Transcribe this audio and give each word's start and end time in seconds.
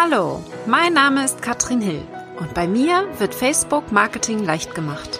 Hallo, 0.00 0.44
mein 0.64 0.92
Name 0.92 1.24
ist 1.24 1.42
Katrin 1.42 1.80
Hill 1.80 2.02
und 2.38 2.54
bei 2.54 2.68
mir 2.68 3.08
wird 3.18 3.34
Facebook 3.34 3.90
Marketing 3.90 4.44
leicht 4.44 4.72
gemacht. 4.72 5.18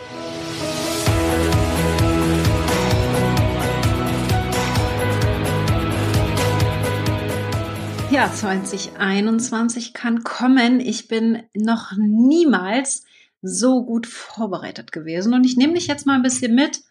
Ja, 8.12 8.30
2021 8.32 9.94
kann 9.94 10.22
kommen. 10.22 10.78
Ich 10.78 11.08
bin 11.08 11.42
noch 11.54 11.94
niemals 11.96 13.02
so 13.42 13.84
gut 13.84 14.06
vorbereitet 14.06 14.92
gewesen 14.92 15.34
und 15.34 15.44
ich 15.44 15.56
nehme 15.56 15.74
dich 15.74 15.88
jetzt 15.88 16.06
mal 16.06 16.14
ein 16.14 16.22
bisschen 16.22 16.54
mit 16.54 16.82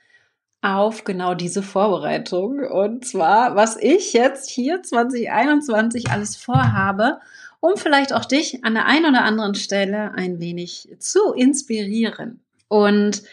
auf 0.62 1.06
genau 1.06 1.36
diese 1.36 1.64
Vorbereitung 1.64 2.60
und 2.60 3.06
zwar, 3.06 3.56
was 3.56 3.78
ich 3.78 4.12
jetzt 4.12 4.50
hier 4.50 4.84
2021 4.84 6.12
alles 6.12 6.36
vorhabe 6.36 7.20
um 7.60 7.78
vielleicht 7.78 8.14
auch 8.14 8.26
dich 8.26 8.64
an 8.64 8.74
der 8.74 8.86
einen 8.86 9.06
oder 9.06 9.24
anderen 9.24 9.56
Stelle 9.56 10.12
ein 10.16 10.40
wenig 10.40 10.90
zu 11.00 11.34
inspirieren. 11.34 12.42
Und 12.68 13.24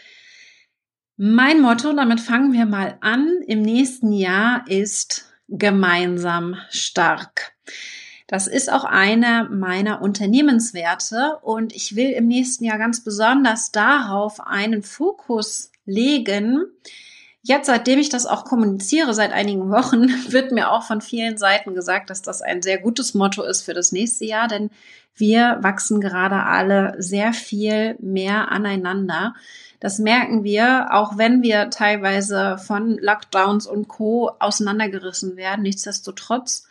mein 1.17 1.61
Motto, 1.61 1.93
damit 1.93 2.19
fangen 2.19 2.51
wir 2.53 2.65
mal 2.65 2.97
an, 3.01 3.41
im 3.47 3.61
nächsten 3.61 4.11
Jahr 4.11 4.65
ist 4.67 5.31
gemeinsam 5.47 6.57
stark. 6.69 7.53
Das 8.27 8.47
ist 8.47 8.71
auch 8.71 8.83
einer 8.85 9.47
meiner 9.49 10.01
Unternehmenswerte 10.01 11.37
und 11.43 11.75
ich 11.75 11.95
will 11.95 12.09
im 12.09 12.27
nächsten 12.27 12.65
Jahr 12.65 12.79
ganz 12.79 13.03
besonders 13.03 13.71
darauf 13.71 14.39
einen 14.41 14.81
Fokus 14.81 15.71
legen, 15.85 16.65
Jetzt, 17.47 17.67
seitdem 17.67 17.99
ich 17.99 18.09
das 18.09 18.25
auch 18.25 18.43
kommuniziere, 18.43 19.13
seit 19.13 19.31
einigen 19.31 19.69
Wochen, 19.69 20.07
wird 20.31 20.51
mir 20.51 20.71
auch 20.71 20.81
von 20.81 20.99
vielen 20.99 21.37
Seiten 21.37 21.75
gesagt, 21.75 22.09
dass 22.09 22.23
das 22.23 22.41
ein 22.41 22.63
sehr 22.63 22.79
gutes 22.79 23.13
Motto 23.13 23.43
ist 23.43 23.61
für 23.61 23.75
das 23.75 23.91
nächste 23.91 24.25
Jahr, 24.25 24.47
denn 24.47 24.71
wir 25.15 25.59
wachsen 25.61 26.01
gerade 26.01 26.41
alle 26.41 26.95
sehr 26.97 27.33
viel 27.33 27.97
mehr 27.99 28.51
aneinander. 28.51 29.35
Das 29.79 29.99
merken 29.99 30.43
wir, 30.43 30.87
auch 30.91 31.19
wenn 31.19 31.43
wir 31.43 31.69
teilweise 31.69 32.57
von 32.57 32.97
Lockdowns 32.97 33.67
und 33.67 33.87
Co. 33.87 34.31
auseinandergerissen 34.39 35.37
werden. 35.37 35.61
Nichtsdestotrotz 35.61 36.67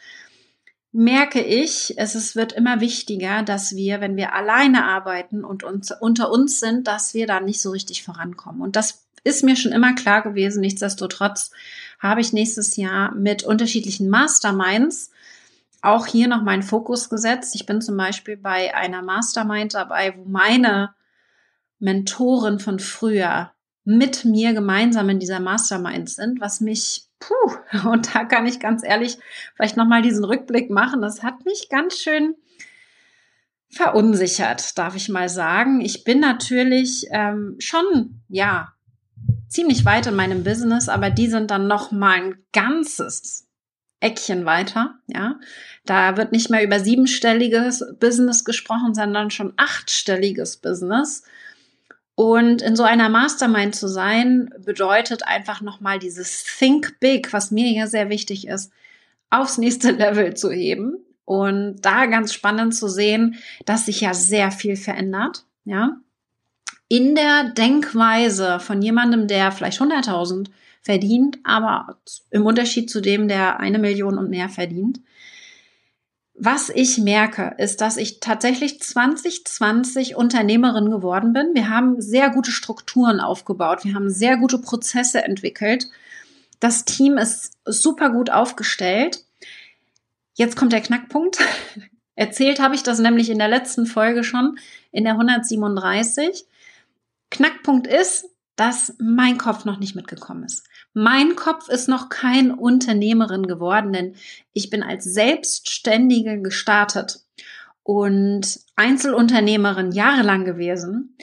merke 0.91 1.41
ich, 1.41 1.95
es 1.99 2.35
wird 2.35 2.53
immer 2.53 2.81
wichtiger, 2.81 3.45
dass 3.45 3.77
wir, 3.77 4.01
wenn 4.01 4.17
wir 4.17 4.33
alleine 4.33 4.87
arbeiten 4.87 5.45
und 5.45 5.63
uns, 5.63 5.93
unter 5.93 6.33
uns 6.33 6.59
sind, 6.59 6.89
dass 6.89 7.15
wir 7.15 7.29
da 7.29 7.39
nicht 7.39 7.61
so 7.61 7.71
richtig 7.71 8.03
vorankommen. 8.03 8.61
Und 8.61 8.75
das 8.75 9.04
ist 9.25 9.43
mir 9.43 9.57
schon 9.57 9.73
immer 9.73 9.95
klar 9.95 10.23
gewesen. 10.23 10.61
Nichtsdestotrotz 10.61 11.51
habe 11.99 12.21
ich 12.21 12.33
nächstes 12.33 12.77
Jahr 12.77 13.15
mit 13.15 13.43
unterschiedlichen 13.43 14.09
Masterminds 14.09 15.11
auch 15.85 16.07
hier 16.07 16.29
noch 16.29 16.43
meinen 16.43 16.63
Fokus 16.63 17.11
gesetzt. 17.11 17.55
Ich 17.55 17.67
bin 17.67 17.81
zum 17.83 17.97
Beispiel 17.97 18.37
bei 18.37 18.75
einer 18.75 19.03
Mastermind 19.03 19.75
dabei, 19.75 20.17
wo 20.17 20.25
meine 20.25 20.95
Mentoren 21.79 22.59
von 22.59 22.79
früher 22.79 23.53
mit 23.85 24.25
mir 24.25 24.55
gemeinsam 24.55 25.11
in 25.11 25.19
dieser 25.19 25.41
Mastermind 25.41 26.09
sind, 26.09 26.41
was 26.41 26.61
mich, 26.61 27.03
puh, 27.19 27.89
und 27.91 28.15
da 28.15 28.25
kann 28.25 28.47
ich 28.47 28.61
ganz 28.61 28.83
ehrlich 28.83 29.19
vielleicht 29.55 29.77
nochmal 29.77 30.01
diesen 30.01 30.25
Rückblick 30.25 30.71
machen. 30.71 31.03
Das 31.03 31.23
hat 31.23 31.45
mich 31.45 31.69
ganz 31.69 31.99
schön 31.99 32.35
verunsichert, 33.69 34.79
darf 34.79 34.97
ich 34.97 35.11
mal 35.11 35.29
sagen. 35.29 35.81
Ich 35.83 36.05
bin 36.05 36.21
natürlich 36.21 37.07
ähm, 37.11 37.57
schon, 37.59 38.23
ja, 38.29 38.73
ziemlich 39.55 39.85
weit 39.85 40.07
in 40.07 40.17
meinem 40.17 40.43
Business, 40.43 40.89
aber 40.89 41.11
die 41.11 41.29
sind 41.29 41.51
dann 41.51 41.69
noch 41.69 41.93
mal 41.93 42.21
ein 42.21 42.45
ganzes 42.53 43.47
Eckchen 44.01 44.45
weiter, 44.45 44.97
ja. 45.07 45.39
Da 45.87 46.17
wird 46.17 46.33
nicht 46.33 46.51
mehr 46.51 46.65
über 46.65 46.81
siebenstelliges 46.81 47.85
Business 48.01 48.45
gesprochen, 48.45 48.95
sondern 48.95 49.31
schon 49.31 49.53
achtstelliges 49.57 50.57
Business. 50.57 51.23
Und 52.17 52.63
in 52.63 52.75
so 52.75 52.83
einer 52.83 53.09
Mastermind 53.09 53.75
zu 53.75 53.87
sein, 53.87 54.51
bedeutet 54.59 55.27
einfach 55.27 55.61
nochmal 55.61 55.99
dieses 55.99 56.45
Think 56.45 56.99
Big, 57.01 57.33
was 57.33 57.51
mir 57.51 57.71
ja 57.71 57.87
sehr 57.87 58.09
wichtig 58.09 58.49
ist, 58.49 58.73
aufs 59.31 59.59
nächste 59.59 59.91
Level 59.93 60.35
zu 60.35 60.51
heben. 60.51 60.97
Und 61.25 61.81
da 61.83 62.07
ganz 62.07 62.35
spannend 62.35 62.75
zu 62.75 62.89
sehen, 62.89 63.37
dass 63.65 63.87
sich 63.87 64.01
ja 64.01 64.15
sehr 64.15 64.51
viel 64.51 64.77
verändert, 64.77 65.47
ja 65.65 65.97
in 66.95 67.17
der 67.17 67.51
Denkweise 67.51 68.61
von 68.61 68.81
jemandem, 68.81 69.27
der 69.27 69.51
vielleicht 69.51 69.81
100.000 69.81 70.47
verdient, 70.81 71.41
aber 71.43 71.99
im 72.31 72.47
Unterschied 72.47 72.89
zu 72.89 73.01
dem, 73.01 73.27
der 73.27 73.59
eine 73.59 73.81
Million 73.81 74.17
und 74.17 74.31
mehr 74.31 74.49
verdient. 74.49 75.01
Was 76.35 76.69
ich 76.69 76.99
merke, 76.99 77.57
ist, 77.59 77.81
dass 77.81 77.97
ich 77.97 78.21
tatsächlich 78.21 78.81
2020 78.81 80.15
Unternehmerin 80.15 80.89
geworden 80.89 81.33
bin. 81.33 81.49
Wir 81.55 81.69
haben 81.69 82.01
sehr 82.01 82.31
gute 82.31 82.53
Strukturen 82.53 83.19
aufgebaut. 83.19 83.85
Wir 83.85 83.95
haben 83.95 84.09
sehr 84.09 84.37
gute 84.37 84.59
Prozesse 84.59 85.25
entwickelt. 85.25 85.89
Das 86.61 86.85
Team 86.85 87.19
ist 87.19 87.55
super 87.65 88.11
gut 88.11 88.31
aufgestellt. 88.31 89.25
Jetzt 90.35 90.55
kommt 90.55 90.73
der 90.73 90.81
Knackpunkt. 90.81 91.39
Erzählt 92.15 92.61
habe 92.61 92.77
ich 92.77 92.85
das 92.85 93.01
nämlich 93.01 93.31
in 93.31 93.39
der 93.39 93.49
letzten 93.49 93.85
Folge 93.85 94.23
schon, 94.23 94.59
in 94.93 95.03
der 95.03 95.15
137. 95.15 96.47
Knackpunkt 97.35 97.87
ist, 97.89 98.27
dass 98.57 98.95
mein 98.99 99.39
Kopf 99.39 99.65
noch 99.65 99.79
nicht 99.79 99.97
mitgekommen 99.97 100.45
ist. 100.45 100.65
Mein 100.93 101.35
Kopf 101.35 101.69
ist 101.69 101.89
noch 101.89 102.09
kein 102.09 102.53
Unternehmerin 102.53 103.49
geworden, 103.49 103.93
denn 103.93 104.15
ich 104.53 104.71
bin 104.71 104.85
als 104.85 105.05
Selbstständige 105.05 106.41
gestartet 106.41 107.25
und 107.83 108.61
Einzelunternehmerin 108.77 109.91
jahrelang 109.91 110.45
gewesen, 110.45 111.17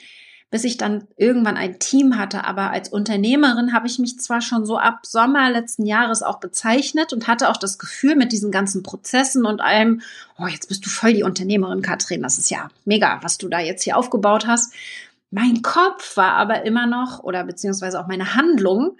bis 0.50 0.66
ich 0.66 0.76
dann 0.76 1.08
irgendwann 1.16 1.56
ein 1.56 1.80
Team 1.80 2.18
hatte. 2.18 2.44
Aber 2.44 2.72
als 2.72 2.90
Unternehmerin 2.90 3.72
habe 3.72 3.88
ich 3.88 3.98
mich 3.98 4.20
zwar 4.20 4.42
schon 4.42 4.66
so 4.66 4.78
ab 4.78 5.06
Sommer 5.06 5.50
letzten 5.50 5.86
Jahres 5.86 6.24
auch 6.24 6.42
bezeichnet 6.42 7.14
und 7.14 7.30
hatte 7.30 7.48
auch 7.48 7.56
das 7.56 7.80
Gefühl 7.80 8.18
mit 8.18 8.34
diesen 8.34 8.52
ganzen 8.52 8.84
Prozessen 8.84 9.46
und 9.46 9.62
allem, 9.62 10.02
oh, 10.38 10.48
jetzt 10.48 10.68
bist 10.68 10.86
du 10.86 10.90
voll 10.90 11.14
die 11.14 11.24
Unternehmerin, 11.24 11.82
Katrin. 11.82 12.22
Das 12.22 12.38
ist 12.38 12.52
ja 12.52 12.70
mega, 12.84 13.20
was 13.24 13.38
du 13.38 13.48
da 13.48 13.62
jetzt 13.62 13.84
hier 13.84 13.96
aufgebaut 13.96 14.46
hast. 14.46 14.74
Mein 15.32 15.62
Kopf 15.62 16.18
war 16.18 16.34
aber 16.34 16.66
immer 16.66 16.86
noch, 16.86 17.24
oder 17.24 17.44
beziehungsweise 17.46 18.00
auch 18.00 18.08
meine 18.08 18.36
Handlung, 18.36 18.98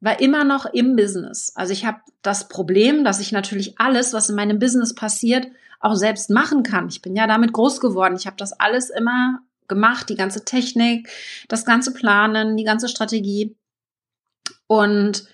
war 0.00 0.20
immer 0.20 0.44
noch 0.44 0.66
im 0.66 0.96
Business. 0.96 1.52
Also 1.54 1.72
ich 1.72 1.86
habe 1.86 2.00
das 2.22 2.48
Problem, 2.48 3.04
dass 3.04 3.20
ich 3.20 3.32
natürlich 3.32 3.80
alles, 3.80 4.12
was 4.12 4.28
in 4.28 4.36
meinem 4.36 4.58
Business 4.58 4.94
passiert, 4.94 5.46
auch 5.80 5.94
selbst 5.94 6.30
machen 6.30 6.62
kann. 6.62 6.88
Ich 6.88 7.02
bin 7.02 7.16
ja 7.16 7.26
damit 7.26 7.52
groß 7.52 7.80
geworden. 7.80 8.16
Ich 8.16 8.26
habe 8.26 8.36
das 8.36 8.52
alles 8.52 8.90
immer 8.90 9.40
gemacht, 9.68 10.08
die 10.08 10.16
ganze 10.16 10.44
Technik, 10.44 11.08
das 11.48 11.64
ganze 11.64 11.92
Planen, 11.92 12.56
die 12.56 12.64
ganze 12.64 12.88
Strategie. 12.88 13.56
Und 14.66 15.24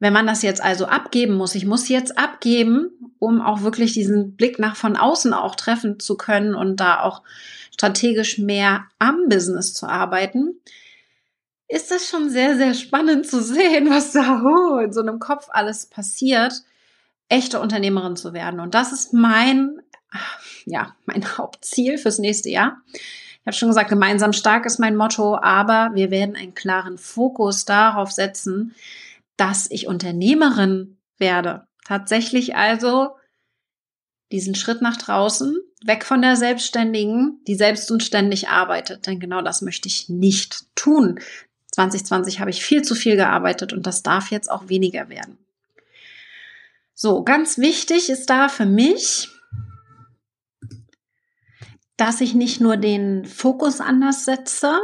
wenn 0.00 0.12
man 0.12 0.26
das 0.26 0.42
jetzt 0.42 0.62
also 0.62 0.86
abgeben 0.86 1.34
muss, 1.34 1.54
ich 1.54 1.66
muss 1.66 1.88
jetzt 1.88 2.18
abgeben, 2.18 2.90
um 3.18 3.40
auch 3.40 3.62
wirklich 3.62 3.92
diesen 3.94 4.36
Blick 4.36 4.58
nach 4.58 4.76
von 4.76 4.96
außen 4.96 5.32
auch 5.32 5.54
treffen 5.54 5.98
zu 5.98 6.16
können 6.16 6.54
und 6.54 6.76
da 6.76 7.02
auch 7.02 7.22
strategisch 7.78 8.38
mehr 8.38 8.86
am 8.98 9.28
Business 9.28 9.72
zu 9.72 9.86
arbeiten, 9.86 10.60
ist 11.68 11.92
das 11.92 12.08
schon 12.08 12.28
sehr, 12.28 12.56
sehr 12.56 12.74
spannend 12.74 13.26
zu 13.26 13.40
sehen, 13.40 13.88
was 13.90 14.12
da 14.12 14.42
oh, 14.42 14.78
in 14.78 14.92
so 14.92 15.00
einem 15.00 15.20
Kopf 15.20 15.48
alles 15.50 15.86
passiert, 15.86 16.52
echte 17.28 17.60
Unternehmerin 17.60 18.16
zu 18.16 18.32
werden. 18.32 18.58
Und 18.58 18.74
das 18.74 18.92
ist 18.92 19.12
mein, 19.12 19.80
ja, 20.64 20.96
mein 21.06 21.24
Hauptziel 21.38 21.98
fürs 21.98 22.18
nächste 22.18 22.50
Jahr. 22.50 22.82
Ich 22.92 23.46
habe 23.46 23.56
schon 23.56 23.68
gesagt, 23.68 23.90
gemeinsam 23.90 24.32
stark 24.32 24.66
ist 24.66 24.80
mein 24.80 24.96
Motto, 24.96 25.36
aber 25.36 25.90
wir 25.94 26.10
werden 26.10 26.34
einen 26.34 26.54
klaren 26.54 26.98
Fokus 26.98 27.64
darauf 27.64 28.10
setzen, 28.10 28.74
dass 29.36 29.70
ich 29.70 29.86
Unternehmerin 29.86 30.98
werde. 31.16 31.66
Tatsächlich 31.84 32.56
also 32.56 33.10
diesen 34.32 34.56
Schritt 34.56 34.82
nach 34.82 34.96
draußen, 34.96 35.56
weg 35.84 36.04
von 36.04 36.22
der 36.22 36.36
Selbstständigen, 36.36 37.40
die 37.46 37.54
selbst 37.54 37.90
und 37.90 38.02
ständig 38.02 38.48
arbeitet. 38.48 39.06
Denn 39.06 39.20
genau 39.20 39.42
das 39.42 39.62
möchte 39.62 39.88
ich 39.88 40.08
nicht 40.08 40.64
tun. 40.74 41.20
2020 41.72 42.40
habe 42.40 42.50
ich 42.50 42.64
viel 42.64 42.82
zu 42.82 42.94
viel 42.94 43.16
gearbeitet 43.16 43.72
und 43.72 43.86
das 43.86 44.02
darf 44.02 44.30
jetzt 44.30 44.50
auch 44.50 44.68
weniger 44.68 45.08
werden. 45.08 45.38
So, 46.94 47.22
ganz 47.22 47.58
wichtig 47.58 48.10
ist 48.10 48.28
da 48.28 48.48
für 48.48 48.66
mich, 48.66 49.28
dass 51.96 52.20
ich 52.20 52.34
nicht 52.34 52.60
nur 52.60 52.76
den 52.76 53.24
Fokus 53.24 53.80
anders 53.80 54.24
setze, 54.24 54.80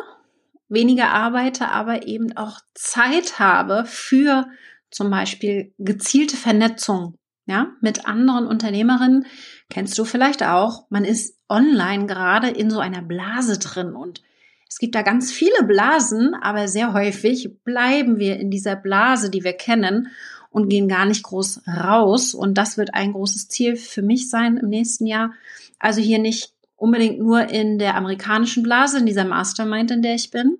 weniger 0.68 1.10
arbeite, 1.10 1.68
aber 1.68 2.06
eben 2.06 2.36
auch 2.36 2.60
Zeit 2.74 3.38
habe 3.38 3.84
für 3.86 4.46
zum 4.90 5.10
Beispiel 5.10 5.72
gezielte 5.78 6.36
Vernetzung 6.36 7.18
ja, 7.46 7.72
mit 7.80 8.06
anderen 8.06 8.46
Unternehmerinnen. 8.46 9.26
Kennst 9.70 9.98
du 9.98 10.04
vielleicht 10.04 10.42
auch. 10.42 10.86
Man 10.90 11.04
ist 11.04 11.38
online 11.48 12.06
gerade 12.06 12.48
in 12.48 12.70
so 12.70 12.78
einer 12.78 13.02
Blase 13.02 13.58
drin 13.58 13.94
und 13.94 14.22
es 14.68 14.78
gibt 14.78 14.94
da 14.94 15.02
ganz 15.02 15.30
viele 15.30 15.62
Blasen, 15.64 16.34
aber 16.34 16.66
sehr 16.66 16.94
häufig 16.94 17.62
bleiben 17.64 18.18
wir 18.18 18.40
in 18.40 18.50
dieser 18.50 18.74
Blase, 18.74 19.30
die 19.30 19.44
wir 19.44 19.52
kennen 19.52 20.08
und 20.50 20.68
gehen 20.68 20.88
gar 20.88 21.06
nicht 21.06 21.22
groß 21.22 21.62
raus. 21.68 22.34
Und 22.34 22.54
das 22.54 22.76
wird 22.76 22.94
ein 22.94 23.12
großes 23.12 23.48
Ziel 23.48 23.76
für 23.76 24.02
mich 24.02 24.30
sein 24.30 24.56
im 24.56 24.68
nächsten 24.68 25.06
Jahr. 25.06 25.32
Also 25.78 26.00
hier 26.00 26.18
nicht 26.18 26.54
unbedingt 26.76 27.18
nur 27.18 27.48
in 27.50 27.78
der 27.78 27.94
amerikanischen 27.94 28.62
Blase, 28.62 28.98
in 28.98 29.06
dieser 29.06 29.24
Mastermind, 29.24 29.90
in 29.90 30.02
der 30.02 30.14
ich 30.14 30.30
bin, 30.30 30.58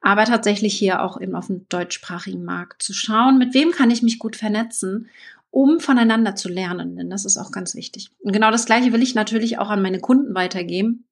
aber 0.00 0.24
tatsächlich 0.24 0.74
hier 0.74 1.02
auch 1.02 1.20
eben 1.20 1.34
auf 1.34 1.46
dem 1.46 1.66
deutschsprachigen 1.68 2.44
Markt 2.44 2.82
zu 2.82 2.92
schauen, 2.92 3.38
mit 3.38 3.54
wem 3.54 3.70
kann 3.70 3.90
ich 3.90 4.02
mich 4.02 4.18
gut 4.18 4.36
vernetzen, 4.36 5.08
um 5.52 5.80
voneinander 5.80 6.34
zu 6.34 6.48
lernen, 6.48 6.96
denn 6.96 7.10
das 7.10 7.26
ist 7.26 7.36
auch 7.36 7.52
ganz 7.52 7.76
wichtig. 7.76 8.10
Und 8.20 8.32
genau 8.32 8.50
das 8.50 8.64
Gleiche 8.64 8.92
will 8.92 9.02
ich 9.02 9.14
natürlich 9.14 9.58
auch 9.58 9.68
an 9.68 9.82
meine 9.82 10.00
Kunden 10.00 10.34
weitergeben. 10.34 11.04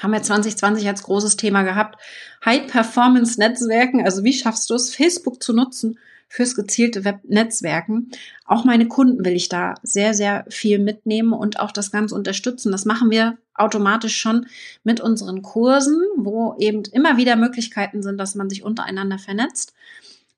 Haben 0.00 0.12
wir 0.12 0.22
2020 0.22 0.88
als 0.88 1.02
großes 1.02 1.36
Thema 1.36 1.62
gehabt. 1.62 2.00
High-Performance-Netzwerken, 2.44 4.04
also 4.04 4.24
wie 4.24 4.32
schaffst 4.32 4.70
du 4.70 4.74
es, 4.74 4.94
Facebook 4.94 5.42
zu 5.42 5.52
nutzen 5.52 5.98
fürs 6.28 6.54
gezielte 6.54 7.04
Webnetzwerken. 7.04 8.10
Auch 8.46 8.64
meine 8.64 8.88
Kunden 8.88 9.24
will 9.24 9.34
ich 9.34 9.50
da 9.50 9.74
sehr, 9.82 10.14
sehr 10.14 10.46
viel 10.48 10.78
mitnehmen 10.78 11.34
und 11.34 11.60
auch 11.60 11.72
das 11.72 11.90
Ganze 11.90 12.14
unterstützen. 12.14 12.72
Das 12.72 12.86
machen 12.86 13.10
wir 13.10 13.36
automatisch 13.54 14.16
schon 14.16 14.46
mit 14.82 15.00
unseren 15.00 15.42
Kursen, 15.42 16.00
wo 16.16 16.54
eben 16.58 16.84
immer 16.92 17.18
wieder 17.18 17.36
Möglichkeiten 17.36 18.02
sind, 18.02 18.18
dass 18.18 18.34
man 18.34 18.48
sich 18.48 18.62
untereinander 18.62 19.18
vernetzt. 19.18 19.74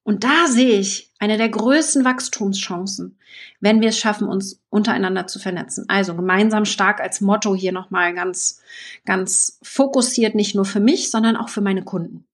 Und 0.03 0.25
da 0.25 0.47
sehe 0.47 0.79
ich 0.79 1.13
eine 1.19 1.37
der 1.37 1.51
größten 1.51 2.05
Wachstumschancen, 2.05 3.19
wenn 3.61 3.81
wir 3.81 3.91
es 3.91 3.99
schaffen, 3.99 4.27
uns 4.27 4.61
untereinander 4.71 5.27
zu 5.27 5.39
vernetzen. 5.39 5.85
Also 5.89 6.15
gemeinsam 6.15 6.65
stark 6.65 7.01
als 7.01 7.21
Motto 7.21 7.55
hier 7.55 7.73
nochmal 7.73 8.15
ganz, 8.15 8.61
ganz 9.05 9.59
fokussiert, 9.63 10.35
nicht 10.35 10.55
nur 10.55 10.65
für 10.65 10.81
mich, 10.81 11.11
sondern 11.11 11.37
auch 11.37 11.49
für 11.49 11.61
meine 11.61 11.85
Kunden. 11.85 12.25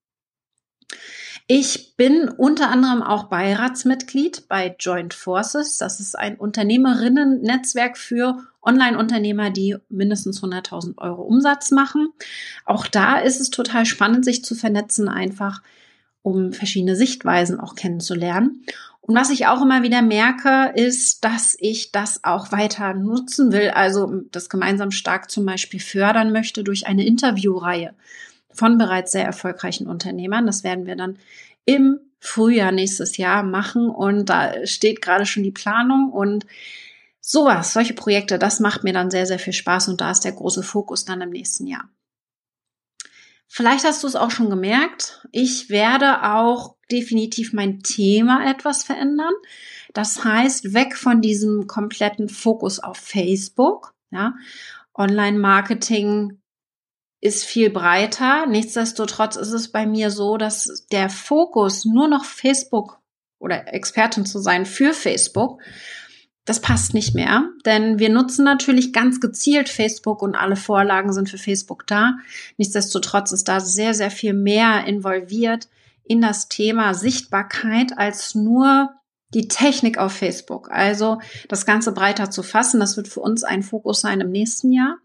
Ich 1.49 1.95
bin 1.97 2.29
unter 2.29 2.71
anderem 2.71 3.03
auch 3.03 3.25
Beiratsmitglied 3.25 4.49
bei 4.49 4.75
Joint 4.81 5.15
Forces. 5.15 5.79
Das 5.79 6.01
ist 6.01 6.19
ein 6.19 6.37
Unternehmerinnen-Netzwerk 6.37 7.97
für 7.97 8.39
Online-Unternehmer, 8.62 9.51
die 9.51 9.77
mindestens 9.89 10.43
100.000 10.43 10.99
Euro 10.99 11.23
Umsatz 11.23 11.71
machen. 11.71 12.09
Auch 12.65 12.89
da 12.89 13.19
ist 13.19 13.41
es 13.41 13.51
total 13.51 13.87
spannend, 13.87 14.25
sich 14.25 14.45
zu 14.45 14.57
vernetzen, 14.57 15.09
einfach 15.09 15.62
um 16.26 16.52
verschiedene 16.52 16.96
Sichtweisen 16.96 17.61
auch 17.61 17.76
kennenzulernen. 17.76 18.64
Und 19.00 19.14
was 19.14 19.31
ich 19.31 19.46
auch 19.46 19.62
immer 19.62 19.84
wieder 19.84 20.02
merke, 20.02 20.73
ist, 20.75 21.25
dass 21.25 21.56
ich 21.61 21.93
das 21.93 22.25
auch 22.25 22.50
weiter 22.50 22.94
nutzen 22.94 23.52
will, 23.52 23.70
also 23.70 24.23
das 24.32 24.49
gemeinsam 24.49 24.90
stark 24.90 25.31
zum 25.31 25.46
Beispiel 25.46 25.78
fördern 25.78 26.32
möchte 26.32 26.64
durch 26.64 26.88
eine 26.88 27.06
Interviewreihe 27.06 27.94
von 28.50 28.76
bereits 28.76 29.12
sehr 29.12 29.25
erfolgreichen 29.25 29.87
Unternehmern. 29.87 30.46
Das 30.46 30.64
werden 30.64 30.87
wir 30.87 30.96
dann 30.96 31.17
im 31.64 32.00
Frühjahr 32.19 32.73
nächstes 32.73 33.19
Jahr 33.19 33.44
machen 33.44 33.88
und 33.88 34.28
da 34.28 34.67
steht 34.67 35.00
gerade 35.02 35.26
schon 35.26 35.44
die 35.44 35.52
Planung 35.52 36.11
und 36.11 36.44
sowas, 37.20 37.73
solche 37.73 37.94
Projekte, 37.94 38.37
das 38.37 38.58
macht 38.58 38.82
mir 38.82 38.93
dann 38.93 39.12
sehr, 39.12 39.26
sehr 39.26 39.38
viel 39.38 39.52
Spaß 39.52 39.87
und 39.90 40.00
da 40.00 40.11
ist 40.11 40.25
der 40.25 40.32
große 40.32 40.64
Fokus 40.64 41.05
dann 41.05 41.20
im 41.20 41.31
nächsten 41.31 41.69
Jahr. 41.69 41.88
Vielleicht 43.49 43.85
hast 43.85 44.03
du 44.03 44.07
es 44.07 44.17
auch 44.17 44.31
schon 44.31 44.51
gemerkt. 44.51 45.27
Ich 45.33 45.71
werde 45.71 46.23
auch 46.25 46.77
definitiv 46.91 47.53
mein 47.53 47.81
Thema 47.81 48.49
etwas 48.49 48.85
verändern. 48.85 49.33
Das 49.95 50.25
heißt, 50.25 50.75
weg 50.75 50.97
von 50.97 51.21
diesem 51.21 51.67
kompletten 51.67 52.29
Fokus 52.29 52.81
auf 52.81 52.99
Facebook, 52.99 53.95
ja, 54.11 54.35
Online-Marketing 54.95 56.41
ist 57.21 57.45
viel 57.45 57.71
breiter. 57.71 58.47
Nichtsdestotrotz 58.47 59.37
ist 59.37 59.53
es 59.53 59.73
bei 59.73 59.87
mir 59.87 60.11
so, 60.11 60.37
dass 60.37 60.87
der 60.93 61.09
Fokus 61.09 61.85
nur 61.85 62.09
noch 62.09 62.25
Facebook 62.25 63.01
oder 63.39 63.73
Expertin 63.73 64.27
zu 64.27 64.39
sein 64.39 64.67
für 64.67 64.93
Facebook, 64.93 65.61
das 66.47 66.61
passt 66.61 66.95
nicht 66.95 67.15
mehr, 67.15 67.51
denn 67.67 67.99
wir 67.99 68.09
nutzen 68.09 68.45
natürlich 68.45 68.93
ganz 68.93 69.21
gezielt 69.21 69.69
Facebook 69.69 70.23
und 70.23 70.37
alle 70.37 70.57
Vorlagen 70.57 71.13
sind 71.13 71.29
für 71.29 71.39
Facebook 71.39 71.87
da. 71.87 72.15
Nichtsdestotrotz 72.57 73.33
ist 73.33 73.49
da 73.49 73.61
sehr, 73.61 73.93
sehr 73.95 74.11
viel 74.11 74.33
mehr 74.33 74.87
involviert 74.87 75.69
in 76.05 76.21
das 76.21 76.49
Thema 76.49 76.95
Sichtbarkeit 76.95 77.99
als 77.99 78.35
nur 78.35 78.91
die 79.35 79.49
Technik 79.49 79.99
auf 79.99 80.13
Facebook. 80.13 80.71
Also 80.71 81.21
das 81.49 81.67
Ganze 81.67 81.93
breiter 81.93 82.31
zu 82.31 82.45
fassen, 82.45 82.79
das 82.79 82.97
wird 82.97 83.09
für 83.09 83.21
uns 83.21 83.43
ein 83.43 83.65
Fokus 83.65 84.01
sein 84.01 84.21
im 84.21 84.31
nächsten 84.31 84.73
Jahr 84.73 84.99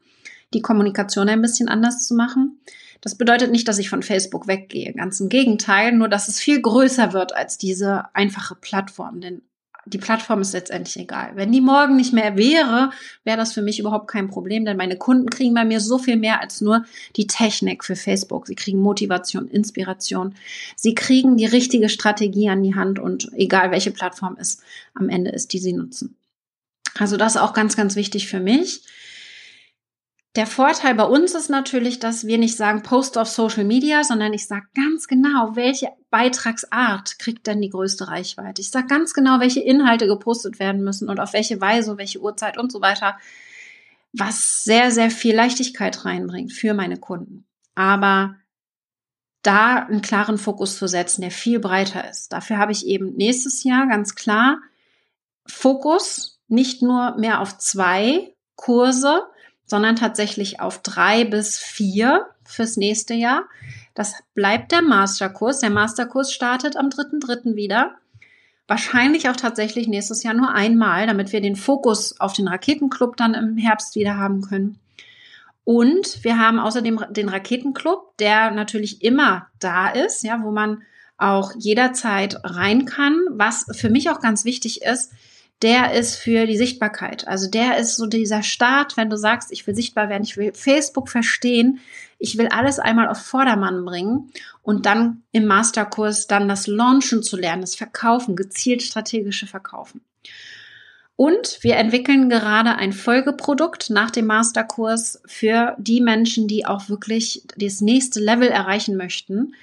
die 0.54 0.62
Kommunikation 0.62 1.30
ein 1.30 1.42
bisschen 1.42 1.70
anders 1.70 2.06
zu 2.06 2.14
machen. 2.14 2.60
Das 3.00 3.16
bedeutet 3.16 3.52
nicht, 3.52 3.68
dass 3.68 3.80
ich 3.80 3.90
von 3.90 4.04
Facebook 4.04 4.48
weggehe. 4.48 4.94
Ganz 4.94 5.20
im 5.20 5.30
Gegenteil, 5.30 5.92
nur 5.92 6.08
dass 6.08 6.28
es 6.28 6.40
viel 6.40 6.62
größer 6.62 7.14
wird 7.14 7.34
als 7.36 7.58
diese 7.58 8.14
einfache 8.14 8.56
Plattform. 8.56 9.22
Denn 9.22 9.42
die 9.86 9.98
Plattform 9.98 10.42
ist 10.42 10.54
letztendlich 10.54 10.98
egal. 10.98 11.32
Wenn 11.36 11.52
die 11.52 11.62
morgen 11.62 11.96
nicht 11.96 12.14
mehr 12.14 12.38
wäre, 12.38 12.92
wäre 13.24 13.38
das 13.38 13.54
für 13.54 13.62
mich 13.62 13.80
überhaupt 13.80 14.08
kein 14.08 14.30
Problem, 14.30 14.66
denn 14.66 14.78
meine 14.78 14.98
Kunden 14.98 15.30
kriegen 15.30 15.54
bei 15.54 15.66
mir 15.66 15.80
so 15.80 15.98
viel 15.98 16.18
mehr 16.18 16.42
als 16.42 16.62
nur 16.62 16.86
die 17.16 17.28
Technik 17.28 17.84
für 17.84 17.96
Facebook. 17.96 18.48
Sie 18.48 18.56
kriegen 18.56 18.80
Motivation, 18.80 19.48
Inspiration. 19.48 20.36
Sie 20.76 20.94
kriegen 20.94 21.38
die 21.38 21.46
richtige 21.46 21.90
Strategie 21.90 22.50
an 22.50 22.64
die 22.64 22.76
Hand 22.76 23.00
und 23.00 23.32
egal 23.34 23.72
welche 23.72 23.92
Plattform 23.92 24.38
es 24.40 24.62
am 24.94 25.10
Ende 25.10 25.32
ist, 25.32 25.54
die 25.54 25.60
sie 25.60 25.74
nutzen. 25.74 26.16
Also 26.98 27.18
das 27.18 27.36
ist 27.36 27.42
auch 27.42 27.54
ganz, 27.54 27.76
ganz 27.76 27.96
wichtig 27.96 28.28
für 28.28 28.40
mich. 28.40 28.84
Der 30.38 30.48
Vorteil 30.48 30.96
bei 30.96 31.04
uns 31.04 31.36
ist 31.36 31.50
natürlich, 31.50 32.00
dass 32.00 32.26
wir 32.26 32.38
nicht 32.38 32.56
sagen 32.56 32.84
Post 32.84 33.18
auf 33.18 33.28
Social 33.28 33.66
Media, 33.66 34.06
sondern 34.06 34.32
ich 34.32 34.48
sage 34.48 34.66
ganz 34.74 35.10
genau, 35.10 35.56
welche 35.58 35.90
Beitragsart 36.10 37.20
kriegt 37.20 37.48
denn 37.48 37.62
die 37.62 37.70
größte 37.70 38.08
Reichweite. 38.08 38.62
Ich 38.62 38.72
sage 38.72 38.88
ganz 38.88 39.14
genau, 39.14 39.42
welche 39.42 39.60
Inhalte 39.60 40.08
gepostet 40.08 40.58
werden 40.60 40.84
müssen 40.84 41.10
und 41.10 41.20
auf 41.20 41.34
welche 41.34 41.60
Weise, 41.60 41.98
welche 41.98 42.22
Uhrzeit 42.22 42.58
und 42.58 42.72
so 42.72 42.80
weiter, 42.80 43.18
was 44.14 44.64
sehr, 44.64 44.92
sehr 44.92 45.12
viel 45.12 45.36
Leichtigkeit 45.36 46.06
reinbringt 46.06 46.54
für 46.54 46.74
meine 46.74 46.98
Kunden. 46.98 47.46
Aber 47.76 48.36
da 49.42 49.86
einen 49.86 50.02
klaren 50.02 50.38
Fokus 50.38 50.78
zu 50.78 50.88
setzen, 50.88 51.22
der 51.22 51.32
viel 51.32 51.60
breiter 51.60 52.10
ist. 52.10 52.32
Dafür 52.32 52.58
habe 52.58 52.72
ich 52.72 52.86
eben 52.86 53.16
nächstes 53.16 53.64
Jahr 53.66 53.88
ganz 53.88 54.16
klar 54.16 54.60
Fokus, 55.46 56.40
nicht 56.48 56.82
nur 56.82 57.18
mehr 57.18 57.42
auf 57.42 57.58
zwei 57.58 58.34
Kurse, 58.56 59.24
sondern 59.72 59.96
tatsächlich 59.96 60.60
auf 60.60 60.84
drei 60.84 61.24
bis 61.24 61.58
vier 61.58 62.28
fürs 62.44 62.76
nächste 62.76 63.14
Jahr. 63.14 63.46
Das 63.94 64.16
bleibt 64.36 64.74
der 64.74 64.82
Masterkurs. 64.82 65.60
Der 65.60 65.70
Masterkurs 65.70 66.34
startet 66.34 66.76
am 66.76 66.88
3.3. 66.88 67.56
wieder. 67.56 67.96
Wahrscheinlich 68.68 69.30
auch 69.30 69.38
tatsächlich 69.38 69.88
nächstes 69.88 70.24
Jahr 70.24 70.34
nur 70.34 70.54
einmal, 70.54 71.08
damit 71.08 71.32
wir 71.32 71.40
den 71.40 71.56
Fokus 71.56 72.20
auf 72.20 72.34
den 72.34 72.50
Raketenclub 72.50 73.16
dann 73.16 73.34
im 73.34 73.56
Herbst 73.56 73.96
wieder 73.96 74.18
haben 74.18 74.42
können. 74.42 74.78
Und 75.64 76.22
wir 76.26 76.38
haben 76.38 76.60
außerdem 76.60 77.06
den 77.12 77.30
Raketenclub, 77.30 78.18
der 78.18 78.52
natürlich 78.52 79.02
immer 79.02 79.48
da 79.60 79.90
ist, 79.90 80.22
ja, 80.26 80.44
wo 80.44 80.52
man 80.52 80.82
auch 81.16 81.54
jederzeit 81.58 82.36
rein 82.44 82.84
kann. 82.84 83.16
Was 83.30 83.68
für 83.72 83.90
mich 83.90 84.10
auch 84.10 84.20
ganz 84.20 84.44
wichtig 84.44 84.82
ist, 84.82 85.14
der 85.62 85.94
ist 85.94 86.16
für 86.16 86.46
die 86.48 86.58
Sichtbarkeit. 86.58 87.28
Also 87.28 87.50
der 87.50 87.78
ist 87.78 87.96
so 87.96 88.08
dieser 88.08 88.44
Start, 88.44 88.98
wenn 88.98 89.10
du 89.10 89.18
sagst, 89.18 89.52
ich 89.52 89.68
will 89.68 89.76
sichtbar 89.76 90.10
werden, 90.10 90.24
ich 90.24 90.38
will 90.38 90.54
Facebook 90.54 91.10
verstehen, 91.10 91.80
ich 92.18 92.38
will 92.38 92.48
alles 92.48 92.80
einmal 92.80 93.08
auf 93.08 93.20
Vordermann 93.20 93.86
bringen 93.86 94.32
und 94.64 94.86
dann 94.86 95.24
im 95.32 95.46
Masterkurs 95.46 96.28
dann 96.28 96.48
das 96.48 96.68
Launchen 96.68 97.24
zu 97.24 97.38
lernen, 97.38 97.62
das 97.62 97.76
Verkaufen, 97.76 98.36
gezielt 98.36 98.82
strategische 98.82 99.48
Verkaufen. 99.48 100.02
Und 101.16 101.60
wir 101.62 101.76
entwickeln 101.76 102.30
gerade 102.30 102.76
ein 102.76 102.94
Folgeprodukt 102.94 103.92
nach 103.92 104.10
dem 104.10 104.26
Masterkurs 104.26 105.22
für 105.26 105.76
die 105.78 106.02
Menschen, 106.02 106.48
die 106.48 106.66
auch 106.66 106.90
wirklich 106.90 107.44
das 107.58 107.82
nächste 107.82 108.20
Level 108.20 108.48
erreichen 108.48 108.98
möchten 108.98 109.54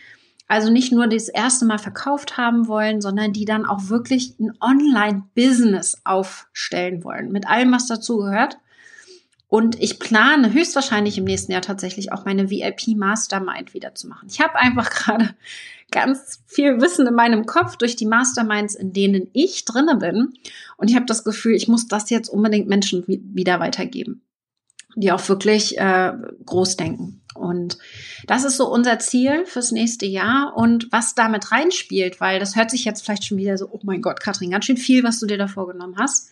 also 0.48 0.70
nicht 0.70 0.92
nur 0.92 1.06
das 1.06 1.28
erste 1.28 1.66
Mal 1.66 1.78
verkauft 1.78 2.38
haben 2.38 2.66
wollen, 2.66 3.00
sondern 3.02 3.34
die 3.34 3.44
dann 3.44 3.66
auch 3.66 3.88
wirklich 3.88 4.34
ein 4.40 4.52
Online-Business 4.60 6.00
aufstellen 6.04 7.04
wollen, 7.04 7.30
mit 7.30 7.46
allem, 7.46 7.70
was 7.70 7.86
dazu 7.86 8.16
gehört. 8.16 8.56
Und 9.46 9.80
ich 9.80 9.98
plane 9.98 10.52
höchstwahrscheinlich 10.52 11.16
im 11.16 11.24
nächsten 11.24 11.52
Jahr 11.52 11.62
tatsächlich 11.62 12.12
auch 12.12 12.24
meine 12.24 12.50
VIP 12.50 12.96
Mastermind 12.96 13.72
wieder 13.72 13.94
zu 13.94 14.08
machen. 14.08 14.28
Ich 14.30 14.40
habe 14.40 14.56
einfach 14.56 14.90
gerade 14.90 15.34
ganz 15.90 16.42
viel 16.46 16.80
Wissen 16.80 17.06
in 17.06 17.14
meinem 17.14 17.46
Kopf 17.46 17.76
durch 17.76 17.96
die 17.96 18.06
Masterminds, 18.06 18.74
in 18.74 18.92
denen 18.92 19.28
ich 19.32 19.64
drinne 19.64 19.96
bin. 19.96 20.34
Und 20.76 20.90
ich 20.90 20.96
habe 20.96 21.06
das 21.06 21.24
Gefühl, 21.24 21.54
ich 21.54 21.68
muss 21.68 21.88
das 21.88 22.10
jetzt 22.10 22.28
unbedingt 22.28 22.68
Menschen 22.68 23.04
wieder 23.06 23.58
weitergeben, 23.60 24.22
die 24.96 25.12
auch 25.12 25.28
wirklich 25.28 25.78
äh, 25.78 26.12
groß 26.44 26.76
denken. 26.76 27.20
Und 27.34 27.78
das 28.26 28.44
ist 28.44 28.56
so 28.56 28.68
unser 28.68 28.98
Ziel 28.98 29.46
fürs 29.46 29.70
nächste 29.70 30.06
Jahr 30.06 30.54
und 30.56 30.90
was 30.90 31.14
damit 31.14 31.52
reinspielt, 31.52 32.20
weil 32.20 32.40
das 32.40 32.56
hört 32.56 32.70
sich 32.70 32.84
jetzt 32.84 33.04
vielleicht 33.04 33.24
schon 33.24 33.38
wieder 33.38 33.56
so, 33.56 33.68
oh 33.70 33.80
mein 33.84 34.02
Gott, 34.02 34.20
Katrin, 34.20 34.50
ganz 34.50 34.64
schön 34.64 34.76
viel, 34.76 35.04
was 35.04 35.20
du 35.20 35.26
dir 35.26 35.38
da 35.38 35.46
vorgenommen 35.46 35.96
hast. 35.98 36.30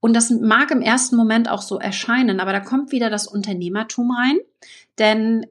Und 0.00 0.14
das 0.14 0.30
mag 0.30 0.70
im 0.70 0.82
ersten 0.82 1.16
Moment 1.16 1.48
auch 1.48 1.62
so 1.62 1.78
erscheinen, 1.78 2.40
aber 2.40 2.52
da 2.52 2.60
kommt 2.60 2.92
wieder 2.92 3.10
das 3.10 3.26
Unternehmertum 3.26 4.10
rein, 4.10 4.38
denn 4.98 5.46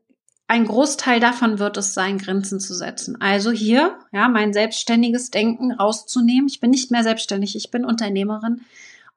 ein 0.50 0.66
Großteil 0.66 1.20
davon 1.20 1.60
wird 1.60 1.76
es 1.76 1.94
sein, 1.94 2.18
Grenzen 2.18 2.62
zu 2.62 2.74
setzen. 2.74 3.20
Also 3.20 3.52
hier, 3.52 4.00
ja, 4.14 4.30
mein 4.30 4.54
selbstständiges 4.54 5.30
Denken 5.30 5.74
rauszunehmen. 5.74 6.48
Ich 6.48 6.62
bin 6.62 6.70
nicht 6.70 6.90
mehr 6.90 7.04
selbstständig, 7.04 7.58
ich 7.58 7.70
bin 7.70 7.84
Unternehmerin 7.84 8.62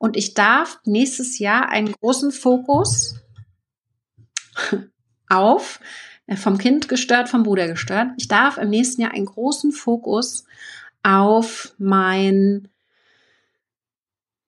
und 0.00 0.16
ich 0.16 0.32
darf 0.32 0.80
nächstes 0.86 1.38
Jahr 1.38 1.68
einen 1.68 1.92
großen 1.92 2.32
Fokus 2.32 3.16
auf 5.28 5.78
äh, 6.26 6.36
vom 6.36 6.56
Kind 6.56 6.88
gestört, 6.88 7.28
vom 7.28 7.42
Bruder 7.42 7.68
gestört. 7.68 8.08
Ich 8.16 8.26
darf 8.26 8.56
im 8.56 8.70
nächsten 8.70 9.02
Jahr 9.02 9.12
einen 9.12 9.26
großen 9.26 9.72
Fokus 9.72 10.46
auf 11.02 11.74
mein 11.76 12.68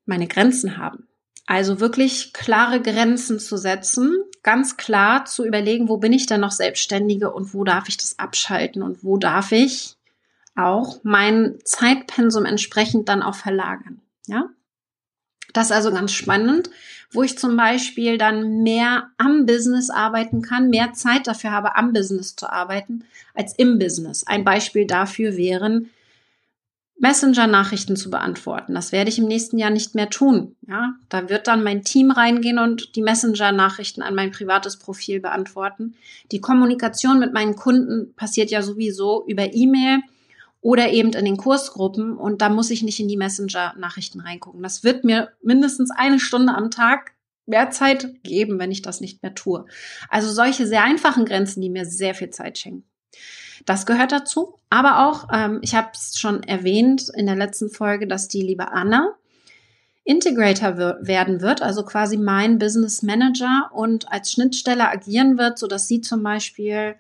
meine 0.06 0.26
Grenzen 0.26 0.78
haben. 0.78 1.06
Also 1.46 1.80
wirklich 1.80 2.32
klare 2.32 2.80
Grenzen 2.80 3.38
zu 3.38 3.58
setzen, 3.58 4.24
ganz 4.42 4.78
klar 4.78 5.26
zu 5.26 5.44
überlegen, 5.44 5.90
wo 5.90 5.98
bin 5.98 6.14
ich 6.14 6.24
denn 6.24 6.40
noch 6.40 6.50
Selbstständige 6.50 7.30
und 7.30 7.52
wo 7.52 7.62
darf 7.62 7.90
ich 7.90 7.98
das 7.98 8.18
abschalten 8.18 8.82
und 8.82 9.04
wo 9.04 9.18
darf 9.18 9.52
ich 9.52 9.96
auch 10.56 11.00
mein 11.02 11.58
Zeitpensum 11.64 12.46
entsprechend 12.46 13.10
dann 13.10 13.22
auch 13.22 13.34
verlagern. 13.34 14.00
Ja, 14.26 14.48
das 15.52 15.66
ist 15.66 15.72
also 15.72 15.90
ganz 15.92 16.12
spannend, 16.12 16.70
wo 17.10 17.22
ich 17.22 17.38
zum 17.38 17.56
Beispiel 17.56 18.18
dann 18.18 18.62
mehr 18.62 19.10
am 19.18 19.46
Business 19.46 19.90
arbeiten 19.90 20.42
kann, 20.42 20.70
mehr 20.70 20.92
Zeit 20.94 21.26
dafür 21.26 21.52
habe, 21.52 21.76
am 21.76 21.92
Business 21.92 22.36
zu 22.36 22.50
arbeiten, 22.50 23.04
als 23.34 23.54
im 23.56 23.78
Business. 23.78 24.26
Ein 24.26 24.44
Beispiel 24.44 24.86
dafür 24.86 25.36
wären 25.36 25.90
Messenger-Nachrichten 27.02 27.96
zu 27.96 28.10
beantworten. 28.10 28.74
Das 28.74 28.92
werde 28.92 29.10
ich 29.10 29.18
im 29.18 29.26
nächsten 29.26 29.58
Jahr 29.58 29.70
nicht 29.70 29.96
mehr 29.96 30.08
tun. 30.08 30.54
Ja, 30.68 30.94
da 31.08 31.28
wird 31.28 31.48
dann 31.48 31.64
mein 31.64 31.82
Team 31.82 32.12
reingehen 32.12 32.60
und 32.60 32.94
die 32.94 33.02
Messenger-Nachrichten 33.02 34.02
an 34.02 34.14
mein 34.14 34.30
privates 34.30 34.76
Profil 34.76 35.18
beantworten. 35.18 35.96
Die 36.30 36.40
Kommunikation 36.40 37.18
mit 37.18 37.32
meinen 37.32 37.56
Kunden 37.56 38.14
passiert 38.14 38.52
ja 38.52 38.62
sowieso 38.62 39.24
über 39.26 39.52
E-Mail 39.52 40.02
oder 40.62 40.90
eben 40.90 41.12
in 41.12 41.24
den 41.24 41.36
Kursgruppen 41.36 42.16
und 42.16 42.40
da 42.40 42.48
muss 42.48 42.70
ich 42.70 42.82
nicht 42.82 43.00
in 43.00 43.08
die 43.08 43.16
Messenger-Nachrichten 43.16 44.20
reingucken. 44.20 44.62
Das 44.62 44.84
wird 44.84 45.04
mir 45.04 45.32
mindestens 45.42 45.90
eine 45.90 46.20
Stunde 46.20 46.54
am 46.54 46.70
Tag 46.70 47.12
mehr 47.46 47.70
Zeit 47.70 48.22
geben, 48.22 48.60
wenn 48.60 48.70
ich 48.70 48.80
das 48.80 49.00
nicht 49.00 49.22
mehr 49.22 49.34
tue. 49.34 49.66
Also 50.08 50.30
solche 50.30 50.66
sehr 50.66 50.84
einfachen 50.84 51.24
Grenzen, 51.24 51.60
die 51.60 51.68
mir 51.68 51.84
sehr 51.84 52.14
viel 52.14 52.30
Zeit 52.30 52.58
schenken. 52.58 52.84
Das 53.66 53.86
gehört 53.86 54.12
dazu. 54.12 54.54
Aber 54.70 55.06
auch, 55.06 55.28
ähm, 55.32 55.58
ich 55.62 55.74
habe 55.74 55.90
es 55.92 56.16
schon 56.16 56.44
erwähnt 56.44 57.08
in 57.14 57.26
der 57.26 57.36
letzten 57.36 57.68
Folge, 57.68 58.06
dass 58.06 58.28
die 58.28 58.42
liebe 58.42 58.70
Anna 58.70 59.16
Integrator 60.04 60.96
werden 61.00 61.40
wird, 61.40 61.62
also 61.62 61.84
quasi 61.84 62.16
mein 62.16 62.58
Business 62.58 63.02
Manager 63.02 63.70
und 63.72 64.10
als 64.10 64.32
Schnittstelle 64.32 64.88
agieren 64.88 65.38
wird, 65.38 65.58
so 65.58 65.68
dass 65.68 65.86
sie 65.86 66.00
zum 66.00 66.24
Beispiel 66.24 66.96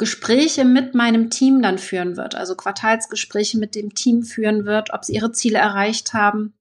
Gespräche 0.00 0.64
mit 0.64 0.96
meinem 0.96 1.30
Team 1.30 1.62
dann 1.62 1.78
führen 1.78 2.16
wird, 2.16 2.34
also 2.34 2.56
Quartalsgespräche 2.56 3.58
mit 3.58 3.76
dem 3.76 3.94
Team 3.94 4.24
führen 4.24 4.64
wird, 4.64 4.92
ob 4.92 5.04
sie 5.04 5.14
ihre 5.14 5.30
Ziele 5.30 5.58
erreicht 5.58 6.14
haben, 6.14 6.54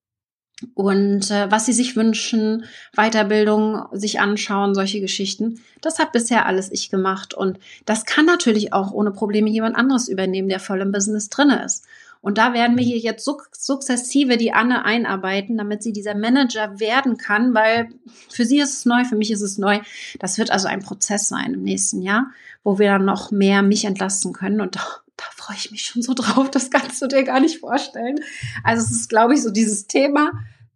und 0.74 1.32
äh, 1.32 1.50
was 1.50 1.66
sie 1.66 1.74
sich 1.74 1.96
wünschen, 1.96 2.66
Weiterbildung 2.94 3.86
sich 3.94 4.20
anschauen, 4.20 4.76
solche 4.76 5.00
Geschichten. 5.00 5.62
Das 5.82 6.00
hat 6.00 6.12
bisher 6.12 6.46
alles 6.46 6.72
ich 6.72 6.90
gemacht 6.90 7.34
und 7.34 7.60
das 7.86 8.06
kann 8.06 8.26
natürlich 8.26 8.74
auch 8.74 8.92
ohne 8.92 9.12
Probleme 9.12 9.50
jemand 9.50 9.76
anderes 9.76 10.10
übernehmen, 10.10 10.50
der 10.50 10.60
voll 10.60 10.82
im 10.82 10.92
Business 10.92 11.30
drinne 11.30 11.64
ist. 11.64 11.86
Und 12.22 12.38
da 12.38 12.54
werden 12.54 12.78
wir 12.78 12.84
hier 12.84 12.98
jetzt 12.98 13.24
sukzessive 13.24 14.36
die 14.36 14.52
Anne 14.52 14.84
einarbeiten, 14.84 15.58
damit 15.58 15.82
sie 15.82 15.94
dieser 15.94 16.16
Manager 16.16 16.78
werden 16.82 17.18
kann, 17.18 17.54
weil 17.54 17.88
für 18.30 18.44
sie 18.44 18.60
ist 18.60 18.74
es 18.74 18.86
neu, 18.86 19.06
für 19.06 19.16
mich 19.16 19.32
ist 19.32 19.42
es 19.42 19.58
neu. 19.58 19.80
Das 20.20 20.38
wird 20.38 20.52
also 20.52 20.68
ein 20.68 20.82
Prozess 20.82 21.30
sein 21.30 21.54
im 21.54 21.64
nächsten 21.64 22.02
Jahr, 22.02 22.32
wo 22.64 22.80
wir 22.80 22.92
dann 22.92 23.06
noch 23.06 23.32
mehr 23.32 23.62
mich 23.62 23.86
entlasten 23.86 24.34
können 24.34 24.62
und 24.62 24.76
da 24.76 25.26
freue 25.36 25.58
ich 25.58 25.72
mich 25.72 25.82
schon 25.84 26.02
so 26.02 26.14
drauf, 26.14 26.50
das 26.52 26.70
kannst 26.70 27.02
du 27.02 27.08
dir 27.08 27.24
gar 27.24 27.40
nicht 27.40 27.60
vorstellen. 27.60 28.20
Also 28.64 28.86
es 28.86 28.92
ist, 28.92 29.10
glaube 29.10 29.34
ich, 29.34 29.42
so 29.42 29.50
dieses 29.50 29.88
Thema, 29.88 30.32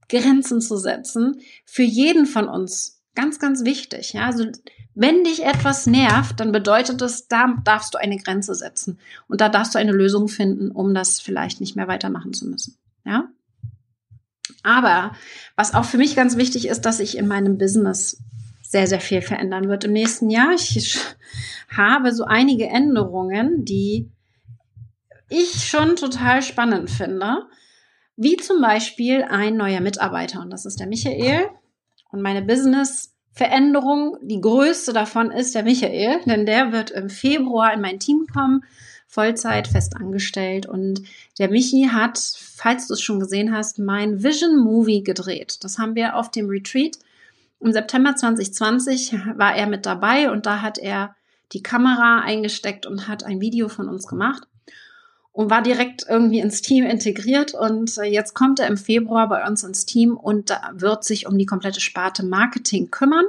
Grenzen 0.10 0.62
zu 0.62 0.78
setzen, 0.78 1.40
für 1.66 1.84
jeden 1.84 2.26
von 2.26 2.48
uns 2.48 3.02
ganz, 3.16 3.40
ganz 3.40 3.64
wichtig. 3.64 4.14
Ja, 4.14 4.26
also 4.26 4.46
wenn 4.96 5.24
dich 5.24 5.44
etwas 5.44 5.88
nervt, 5.88 6.40
dann 6.40 6.52
bedeutet 6.52 7.02
das, 7.02 7.28
da 7.28 7.56
darfst 7.64 7.94
du 7.94 7.98
eine 7.98 8.18
Grenze 8.18 8.54
setzen 8.54 9.00
und 9.28 9.42
da 9.42 9.50
darfst 9.50 9.74
du 9.74 9.80
eine 9.80 9.92
Lösung 9.92 10.28
finden, 10.28 10.72
um 10.72 10.94
das 10.94 11.20
vielleicht 11.20 11.62
nicht 11.62 11.76
mehr 11.76 11.88
weitermachen 11.88 12.34
zu 12.34 12.48
müssen. 12.48 12.78
Ja. 13.06 13.30
Aber 14.62 15.14
was 15.56 15.74
auch 15.74 15.86
für 15.86 15.98
mich 15.98 16.16
ganz 16.16 16.38
wichtig 16.38 16.68
ist, 16.68 16.82
dass 16.82 17.00
ich 17.00 17.18
in 17.18 17.28
meinem 17.28 17.58
Business 17.58 18.22
sehr, 18.62 18.88
sehr 18.88 19.02
viel 19.02 19.22
verändern 19.22 19.68
wird 19.68 19.84
im 19.84 19.94
nächsten 19.94 20.30
Jahr. 20.30 20.54
Ich 20.54 21.00
habe 21.76 22.14
so 22.14 22.26
einige 22.26 22.68
Änderungen, 22.68 23.66
die 23.66 24.10
ich 25.30 25.66
schon 25.66 25.96
total 25.96 26.42
spannend 26.42 26.90
finde. 26.90 27.48
Wie 28.16 28.38
zum 28.38 28.62
Beispiel 28.62 29.24
ein 29.24 29.58
neuer 29.58 29.82
Mitarbeiter 29.82 30.42
und 30.42 30.52
das 30.52 30.66
ist 30.66 30.80
der 30.80 30.88
Michael. 30.88 31.48
Und 32.12 32.22
meine 32.22 32.44
Business-Veränderung, 32.44 34.18
die 34.22 34.40
größte 34.40 34.94
davon 34.94 35.32
ist 35.32 35.56
der 35.56 35.64
Michael, 35.64 36.20
denn 36.26 36.46
der 36.46 36.72
wird 36.72 36.92
im 36.92 37.10
Februar 37.10 37.74
in 37.74 37.82
mein 37.82 38.00
Team 38.00 38.28
kommen, 38.32 38.64
Vollzeit 39.08 39.68
fest 39.68 39.96
angestellt. 39.96 40.68
Und 40.68 41.02
der 41.40 41.50
Michi 41.50 41.90
hat, 41.92 42.20
falls 42.38 42.88
du 42.88 42.94
es 42.94 43.02
schon 43.02 43.20
gesehen 43.20 43.56
hast, 43.56 43.80
mein 43.80 44.24
Vision 44.24 44.58
Movie 44.58 45.04
gedreht. 45.04 45.64
Das 45.64 45.80
haben 45.80 45.96
wir 45.96 46.16
auf 46.16 46.30
dem 46.30 46.50
Retreat. 46.50 46.98
Im 47.60 47.72
September 47.72 48.16
2020 48.16 49.14
war 49.38 49.56
er 49.56 49.68
mit 49.68 49.86
dabei 49.86 50.32
und 50.32 50.46
da 50.46 50.62
hat 50.62 50.78
er 50.78 51.16
die 51.54 51.64
Kamera 51.64 52.22
eingesteckt 52.22 52.86
und 52.86 53.08
hat 53.08 53.24
ein 53.24 53.40
Video 53.40 53.70
von 53.70 53.88
uns 53.88 54.08
gemacht 54.08 54.48
und 55.34 55.50
war 55.50 55.62
direkt 55.62 56.06
irgendwie 56.08 56.40
ins 56.40 56.62
Team 56.62 56.86
integriert. 56.86 57.54
Und 57.54 57.98
äh, 57.98 58.04
jetzt 58.04 58.34
kommt 58.36 58.60
er 58.60 58.68
im 58.68 58.78
Februar 58.78 59.28
bei 59.28 59.46
uns 59.46 59.64
ins 59.64 59.86
Team 59.86 60.16
und 60.16 60.52
wird 60.74 61.04
sich 61.04 61.28
um 61.28 61.38
die 61.38 61.48
komplette 61.48 61.82
Sparte 61.82 62.24
Marketing 62.24 62.92
kümmern. 62.92 63.26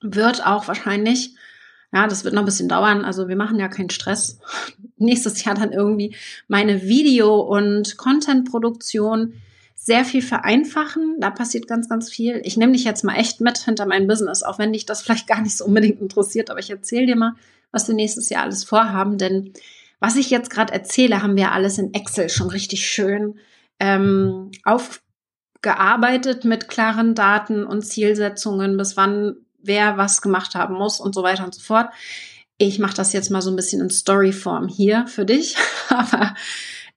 Wird 0.00 0.46
auch 0.46 0.68
wahrscheinlich, 0.68 1.34
ja, 1.92 2.06
das 2.06 2.24
wird 2.24 2.34
noch 2.34 2.42
ein 2.42 2.46
bisschen 2.46 2.68
dauern. 2.68 3.04
Also 3.04 3.28
wir 3.28 3.36
machen 3.36 3.58
ja 3.58 3.68
keinen 3.68 3.90
Stress. 3.90 4.38
Nächstes 4.96 5.44
Jahr 5.44 5.56
dann 5.56 5.72
irgendwie 5.72 6.16
meine 6.46 6.82
Video- 6.82 7.40
und 7.40 7.96
Content-Produktion 7.96 9.34
sehr 9.84 10.04
viel 10.04 10.22
vereinfachen. 10.22 11.16
Da 11.18 11.30
passiert 11.30 11.66
ganz, 11.66 11.88
ganz 11.88 12.08
viel. 12.08 12.40
Ich 12.44 12.56
nehme 12.56 12.72
dich 12.72 12.84
jetzt 12.84 13.02
mal 13.02 13.16
echt 13.16 13.40
mit 13.40 13.58
hinter 13.58 13.84
mein 13.84 14.06
Business, 14.06 14.44
auch 14.44 14.58
wenn 14.58 14.72
dich 14.72 14.86
das 14.86 15.02
vielleicht 15.04 15.26
gar 15.26 15.42
nicht 15.42 15.56
so 15.56 15.64
unbedingt 15.64 16.00
interessiert. 16.00 16.50
Aber 16.50 16.60
ich 16.60 16.70
erzähle 16.70 17.06
dir 17.06 17.16
mal, 17.16 17.34
was 17.72 17.88
wir 17.88 17.94
nächstes 17.94 18.28
Jahr 18.28 18.44
alles 18.44 18.64
vorhaben, 18.64 19.18
denn 19.18 19.52
was 19.98 20.16
ich 20.16 20.30
jetzt 20.30 20.50
gerade 20.50 20.72
erzähle, 20.72 21.22
haben 21.22 21.36
wir 21.36 21.52
alles 21.52 21.78
in 21.78 21.94
Excel 21.94 22.28
schon 22.28 22.50
richtig 22.50 22.86
schön 22.86 23.38
ähm, 23.80 24.50
aufgearbeitet 24.64 26.44
mit 26.44 26.68
klaren 26.68 27.14
Daten 27.14 27.64
und 27.64 27.82
Zielsetzungen, 27.82 28.76
bis 28.76 28.96
wann 28.96 29.36
wer 29.62 29.96
was 29.96 30.20
gemacht 30.20 30.54
haben 30.54 30.74
muss 30.74 31.00
und 31.00 31.14
so 31.14 31.22
weiter 31.22 31.44
und 31.44 31.54
so 31.54 31.60
fort. 31.60 31.90
Ich 32.58 32.78
mache 32.78 32.94
das 32.94 33.12
jetzt 33.12 33.30
mal 33.30 33.42
so 33.42 33.50
ein 33.50 33.56
bisschen 33.56 33.80
in 33.80 33.90
Storyform 33.90 34.68
hier 34.68 35.06
für 35.06 35.24
dich, 35.24 35.56
aber 35.88 36.34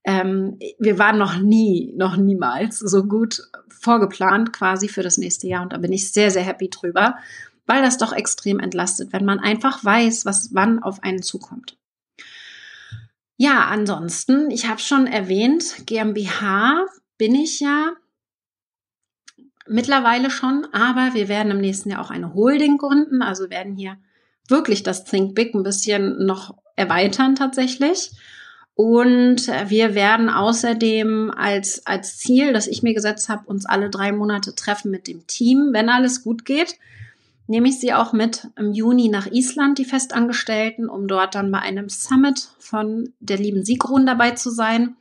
ähm, 0.06 0.60
wir 0.78 1.00
waren 1.00 1.18
noch 1.18 1.38
nie, 1.38 1.92
noch 1.98 2.16
niemals 2.16 2.80
so 2.80 3.06
gut 3.06 3.42
vorgeplant 3.68 4.54
quasi 4.54 4.88
für 4.88 5.02
das 5.02 5.18
nächste 5.18 5.48
Jahr 5.48 5.64
und 5.64 5.74
da 5.74 5.78
bin 5.78 5.92
ich 5.92 6.14
sehr, 6.14 6.30
sehr 6.30 6.44
happy 6.44 6.70
drüber, 6.70 7.18
weil 7.66 7.82
das 7.82 7.98
doch 7.98 8.14
extrem 8.14 8.60
entlastet, 8.60 9.12
wenn 9.12 9.26
man 9.26 9.40
einfach 9.40 9.84
weiß, 9.84 10.26
was 10.26 10.54
wann 10.54 10.82
auf 10.82 11.02
einen 11.04 11.24
zukommt. 11.24 11.78
Ja, 13.38 13.66
ansonsten, 13.66 14.52
ich 14.52 14.70
habe 14.70 14.80
schon 14.80 15.08
erwähnt, 15.08 15.86
GmbH 15.88 16.86
bin 17.18 17.34
ich 17.34 17.60
ja 17.60 17.94
mittlerweile 19.68 20.30
schon, 20.30 20.68
aber 20.72 21.16
wir 21.16 21.28
werden 21.28 21.52
im 21.52 21.60
nächsten 21.60 21.90
Jahr 21.90 22.02
auch 22.02 22.12
eine 22.12 22.36
Holding 22.36 22.78
gründen, 22.78 23.24
also 23.24 23.50
werden 23.50 23.76
hier 23.76 23.98
wirklich 24.48 24.84
das 24.84 25.04
Think 25.04 25.34
Big 25.34 25.56
ein 25.56 25.64
bisschen 25.64 26.26
noch 26.26 26.56
erweitern 26.76 27.36
tatsächlich. 27.36 28.12
Und 28.76 29.48
wir 29.48 29.96
werden 29.96 30.30
außerdem 30.30 31.32
als, 31.32 31.86
als 31.86 32.18
Ziel, 32.18 32.52
das 32.52 32.68
ich 32.68 32.84
mir 32.84 32.94
gesetzt 32.94 33.30
habe, 33.30 33.48
uns 33.48 33.66
alle 33.66 33.90
drei 33.90 34.12
Monate 34.12 34.54
treffen 34.54 34.92
mit 34.92 35.08
dem 35.08 35.26
Team, 35.28 35.70
wenn 35.72 35.90
alles 35.90 36.24
gut 36.24 36.46
geht 36.46 36.78
nehme 37.48 37.70
ich 37.70 37.80
sie 37.80 37.94
auch 37.94 38.14
mit 38.14 38.48
im 38.56 38.74
Juni 38.74 39.10
nach 39.10 39.28
Island, 39.28 39.78
die 39.78 39.86
Festangestellten, 39.86 40.90
um 40.90 41.08
dort 41.08 41.36
dann 41.36 41.52
bei 41.52 41.60
einem 41.60 41.90
Summit 41.90 42.50
von 42.60 43.14
der 43.20 43.38
lieben 43.38 43.64
Sigrun 43.64 44.06
dabei 44.06 44.32
zu 44.32 44.50
sein. 44.50 44.96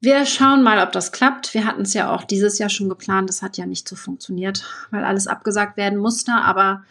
Wir 0.00 0.24
schauen 0.24 0.62
mal, 0.62 0.82
ob 0.82 0.92
das 0.92 1.12
klappt. 1.12 1.52
Wir 1.54 1.66
hatten 1.66 1.82
es 1.82 1.94
ja 1.94 2.14
auch 2.14 2.24
dieses 2.24 2.58
Jahr 2.58 2.70
schon 2.70 2.88
geplant. 2.88 3.28
Das 3.28 3.42
hat 3.42 3.58
ja 3.58 3.66
nicht 3.66 3.88
so 3.88 3.96
funktioniert, 3.96 4.64
weil 4.90 5.04
alles 5.04 5.26
abgesagt 5.26 5.76
werden 5.76 5.98
musste. 5.98 6.32
Aber 6.32 6.84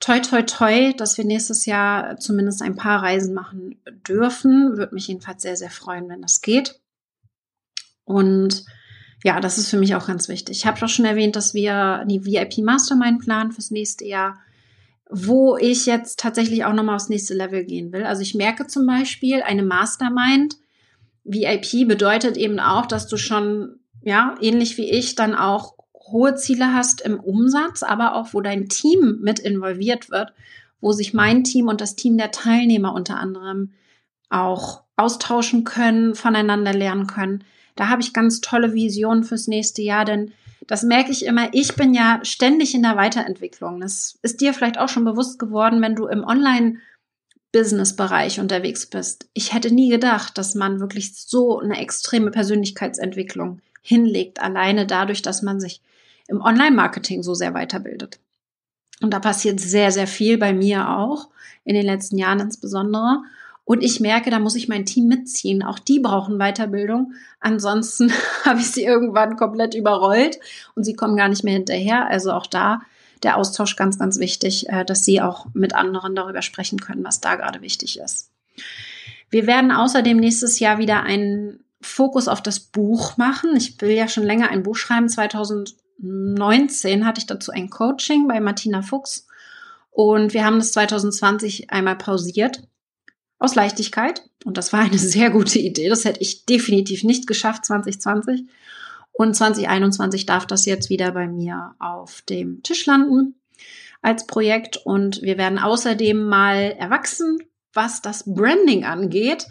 toi, 0.00 0.20
toi, 0.20 0.42
toi, 0.42 0.92
dass 0.94 1.16
wir 1.18 1.24
nächstes 1.24 1.66
Jahr 1.66 2.16
zumindest 2.16 2.62
ein 2.62 2.74
paar 2.74 3.02
Reisen 3.02 3.34
machen 3.34 3.76
dürfen. 4.08 4.76
Würde 4.76 4.94
mich 4.94 5.08
jedenfalls 5.08 5.42
sehr, 5.42 5.56
sehr 5.56 5.70
freuen, 5.70 6.08
wenn 6.08 6.22
das 6.22 6.40
geht. 6.40 6.80
Und 8.04 8.64
ja, 9.22 9.40
das 9.40 9.58
ist 9.58 9.68
für 9.68 9.76
mich 9.76 9.94
auch 9.94 10.06
ganz 10.06 10.28
wichtig. 10.28 10.56
Ich 10.56 10.66
habe 10.66 10.80
doch 10.80 10.88
schon 10.88 11.04
erwähnt, 11.04 11.36
dass 11.36 11.52
wir 11.52 12.04
die 12.06 12.24
VIP 12.24 12.58
Mastermind 12.58 13.20
planen 13.20 13.52
fürs 13.52 13.70
nächste 13.70 14.06
Jahr. 14.06 14.38
wo 15.10 15.56
ich 15.56 15.86
jetzt 15.86 16.20
tatsächlich 16.20 16.64
auch 16.64 16.72
nochmal 16.72 16.94
aufs 16.94 17.08
nächste 17.08 17.34
Level 17.34 17.64
gehen 17.64 17.92
will. 17.92 18.04
Also 18.04 18.22
ich 18.22 18.34
merke 18.34 18.66
zum 18.66 18.86
Beispiel, 18.86 19.42
eine 19.42 19.62
Mastermind 19.62 20.56
VIP 21.24 21.86
bedeutet 21.88 22.36
eben 22.36 22.60
auch, 22.60 22.86
dass 22.86 23.08
du 23.08 23.16
schon, 23.16 23.80
ja, 24.02 24.36
ähnlich 24.40 24.78
wie 24.78 24.88
ich, 24.90 25.16
dann 25.16 25.34
auch 25.34 25.74
hohe 26.10 26.34
Ziele 26.34 26.74
hast 26.74 27.00
im 27.00 27.20
Umsatz, 27.20 27.82
aber 27.82 28.14
auch, 28.14 28.32
wo 28.32 28.40
dein 28.40 28.68
Team 28.68 29.18
mit 29.20 29.38
involviert 29.38 30.10
wird, 30.10 30.32
wo 30.80 30.92
sich 30.92 31.14
mein 31.14 31.44
Team 31.44 31.68
und 31.68 31.80
das 31.80 31.96
Team 31.96 32.18
der 32.18 32.30
Teilnehmer 32.30 32.94
unter 32.94 33.18
anderem 33.18 33.72
auch 34.28 34.82
austauschen 34.96 35.64
können, 35.64 36.14
voneinander 36.14 36.72
lernen 36.72 37.06
können. 37.06 37.44
Da 37.76 37.88
habe 37.88 38.02
ich 38.02 38.12
ganz 38.12 38.40
tolle 38.40 38.74
Visionen 38.74 39.24
fürs 39.24 39.46
nächste 39.46 39.82
Jahr, 39.82 40.04
denn 40.04 40.32
das 40.66 40.82
merke 40.82 41.10
ich 41.10 41.24
immer. 41.24 41.48
Ich 41.52 41.74
bin 41.74 41.94
ja 41.94 42.20
ständig 42.22 42.74
in 42.74 42.82
der 42.82 42.96
Weiterentwicklung. 42.96 43.80
Das 43.80 44.18
ist 44.22 44.40
dir 44.40 44.54
vielleicht 44.54 44.78
auch 44.78 44.88
schon 44.88 45.04
bewusst 45.04 45.38
geworden, 45.38 45.82
wenn 45.82 45.96
du 45.96 46.06
im 46.06 46.22
Online-Business-Bereich 46.22 48.38
unterwegs 48.38 48.86
bist. 48.86 49.28
Ich 49.32 49.54
hätte 49.54 49.74
nie 49.74 49.88
gedacht, 49.88 50.38
dass 50.38 50.54
man 50.54 50.78
wirklich 50.80 51.16
so 51.16 51.58
eine 51.58 51.80
extreme 51.80 52.30
Persönlichkeitsentwicklung 52.30 53.60
hinlegt, 53.82 54.40
alleine 54.40 54.86
dadurch, 54.86 55.22
dass 55.22 55.42
man 55.42 55.58
sich 55.58 55.80
im 56.30 56.40
Online-Marketing 56.40 57.22
so 57.22 57.34
sehr 57.34 57.54
weiterbildet. 57.54 58.20
Und 59.02 59.12
da 59.12 59.18
passiert 59.18 59.60
sehr, 59.60 59.90
sehr 59.92 60.06
viel 60.06 60.38
bei 60.38 60.52
mir 60.52 60.90
auch, 60.90 61.28
in 61.64 61.74
den 61.74 61.84
letzten 61.84 62.18
Jahren 62.18 62.40
insbesondere. 62.40 63.22
Und 63.64 63.82
ich 63.82 64.00
merke, 64.00 64.30
da 64.30 64.38
muss 64.38 64.56
ich 64.56 64.68
mein 64.68 64.84
Team 64.84 65.06
mitziehen. 65.06 65.62
Auch 65.62 65.78
die 65.78 66.00
brauchen 66.00 66.38
Weiterbildung. 66.38 67.12
Ansonsten 67.40 68.12
habe 68.44 68.60
ich 68.60 68.70
sie 68.70 68.84
irgendwann 68.84 69.36
komplett 69.36 69.74
überrollt 69.74 70.38
und 70.74 70.84
sie 70.84 70.94
kommen 70.94 71.16
gar 71.16 71.28
nicht 71.28 71.44
mehr 71.44 71.54
hinterher. 71.54 72.06
Also 72.08 72.32
auch 72.32 72.46
da 72.46 72.80
der 73.22 73.36
Austausch 73.36 73.76
ganz, 73.76 73.98
ganz 73.98 74.18
wichtig, 74.18 74.68
äh, 74.70 74.84
dass 74.84 75.04
sie 75.04 75.20
auch 75.20 75.46
mit 75.52 75.74
anderen 75.74 76.14
darüber 76.14 76.42
sprechen 76.42 76.80
können, 76.80 77.04
was 77.04 77.20
da 77.20 77.34
gerade 77.34 77.60
wichtig 77.60 77.98
ist. 77.98 78.30
Wir 79.28 79.46
werden 79.46 79.72
außerdem 79.72 80.16
nächstes 80.16 80.58
Jahr 80.58 80.78
wieder 80.78 81.02
einen 81.02 81.62
Fokus 81.80 82.28
auf 82.28 82.42
das 82.42 82.60
Buch 82.60 83.16
machen. 83.16 83.56
Ich 83.56 83.80
will 83.80 83.90
ja 83.90 84.08
schon 84.08 84.24
länger 84.24 84.50
ein 84.50 84.62
Buch 84.62 84.76
schreiben. 84.76 85.08
2019 86.00 87.04
hatte 87.06 87.20
ich 87.20 87.26
dazu 87.26 87.52
ein 87.52 87.70
Coaching 87.70 88.26
bei 88.26 88.40
Martina 88.40 88.82
Fuchs 88.82 89.26
und 89.90 90.32
wir 90.34 90.44
haben 90.44 90.58
das 90.58 90.72
2020 90.72 91.70
einmal 91.70 91.96
pausiert 91.96 92.62
aus 93.38 93.54
Leichtigkeit. 93.54 94.22
Und 94.44 94.56
das 94.56 94.72
war 94.72 94.80
eine 94.80 94.98
sehr 94.98 95.30
gute 95.30 95.58
Idee. 95.58 95.88
Das 95.88 96.04
hätte 96.04 96.20
ich 96.20 96.46
definitiv 96.46 97.04
nicht 97.04 97.26
geschafft 97.26 97.64
2020. 97.66 98.46
Und 99.12 99.34
2021 99.34 100.24
darf 100.24 100.46
das 100.46 100.64
jetzt 100.64 100.88
wieder 100.88 101.12
bei 101.12 101.26
mir 101.26 101.74
auf 101.78 102.22
dem 102.22 102.62
Tisch 102.62 102.86
landen 102.86 103.34
als 104.00 104.26
Projekt. 104.26 104.78
Und 104.78 105.20
wir 105.22 105.36
werden 105.36 105.58
außerdem 105.58 106.22
mal 106.22 106.74
erwachsen, 106.78 107.38
was 107.74 108.00
das 108.00 108.24
Branding 108.24 108.84
angeht. 108.84 109.46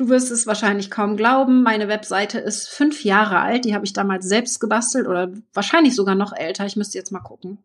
Du 0.00 0.08
wirst 0.08 0.30
es 0.30 0.46
wahrscheinlich 0.46 0.90
kaum 0.90 1.18
glauben. 1.18 1.62
Meine 1.62 1.86
Webseite 1.86 2.38
ist 2.38 2.70
fünf 2.70 3.04
Jahre 3.04 3.40
alt. 3.40 3.66
Die 3.66 3.74
habe 3.74 3.84
ich 3.84 3.92
damals 3.92 4.26
selbst 4.26 4.58
gebastelt 4.58 5.06
oder 5.06 5.30
wahrscheinlich 5.52 5.94
sogar 5.94 6.14
noch 6.14 6.32
älter. 6.34 6.64
Ich 6.64 6.74
müsste 6.74 6.96
jetzt 6.96 7.12
mal 7.12 7.20
gucken. 7.20 7.58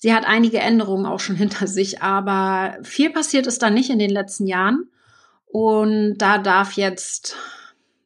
Sie 0.00 0.12
hat 0.12 0.26
einige 0.26 0.58
Änderungen 0.58 1.06
auch 1.06 1.20
schon 1.20 1.36
hinter 1.44 1.66
sich, 1.66 2.02
aber 2.02 2.76
viel 2.82 3.08
passiert 3.08 3.46
ist 3.46 3.62
da 3.62 3.70
nicht 3.70 3.88
in 3.88 3.98
den 3.98 4.10
letzten 4.10 4.46
Jahren. 4.46 4.90
Und 5.46 6.18
da 6.18 6.36
darf 6.36 6.72
jetzt 6.72 7.38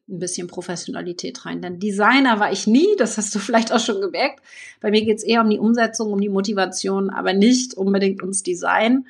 ein 0.07 0.19
bisschen 0.19 0.47
Professionalität 0.47 1.45
rein. 1.45 1.61
Denn 1.61 1.77
Designer 1.77 2.39
war 2.39 2.53
ich 2.53 2.67
nie, 2.67 2.95
das 2.97 3.17
hast 3.17 3.35
du 3.35 3.39
vielleicht 3.39 3.73
auch 3.73 3.81
schon 3.81 3.99
gemerkt. 3.99 4.41
Bei 4.79 4.91
mir 4.91 5.03
geht 5.03 5.17
es 5.17 5.23
eher 5.25 5.41
um 5.41 5.49
die 5.49 5.59
Umsetzung, 5.59 6.13
um 6.13 6.21
die 6.21 6.29
Motivation, 6.29 7.09
aber 7.09 7.33
nicht 7.33 7.73
unbedingt 7.73 8.21
ums 8.21 8.43
Design. 8.43 9.07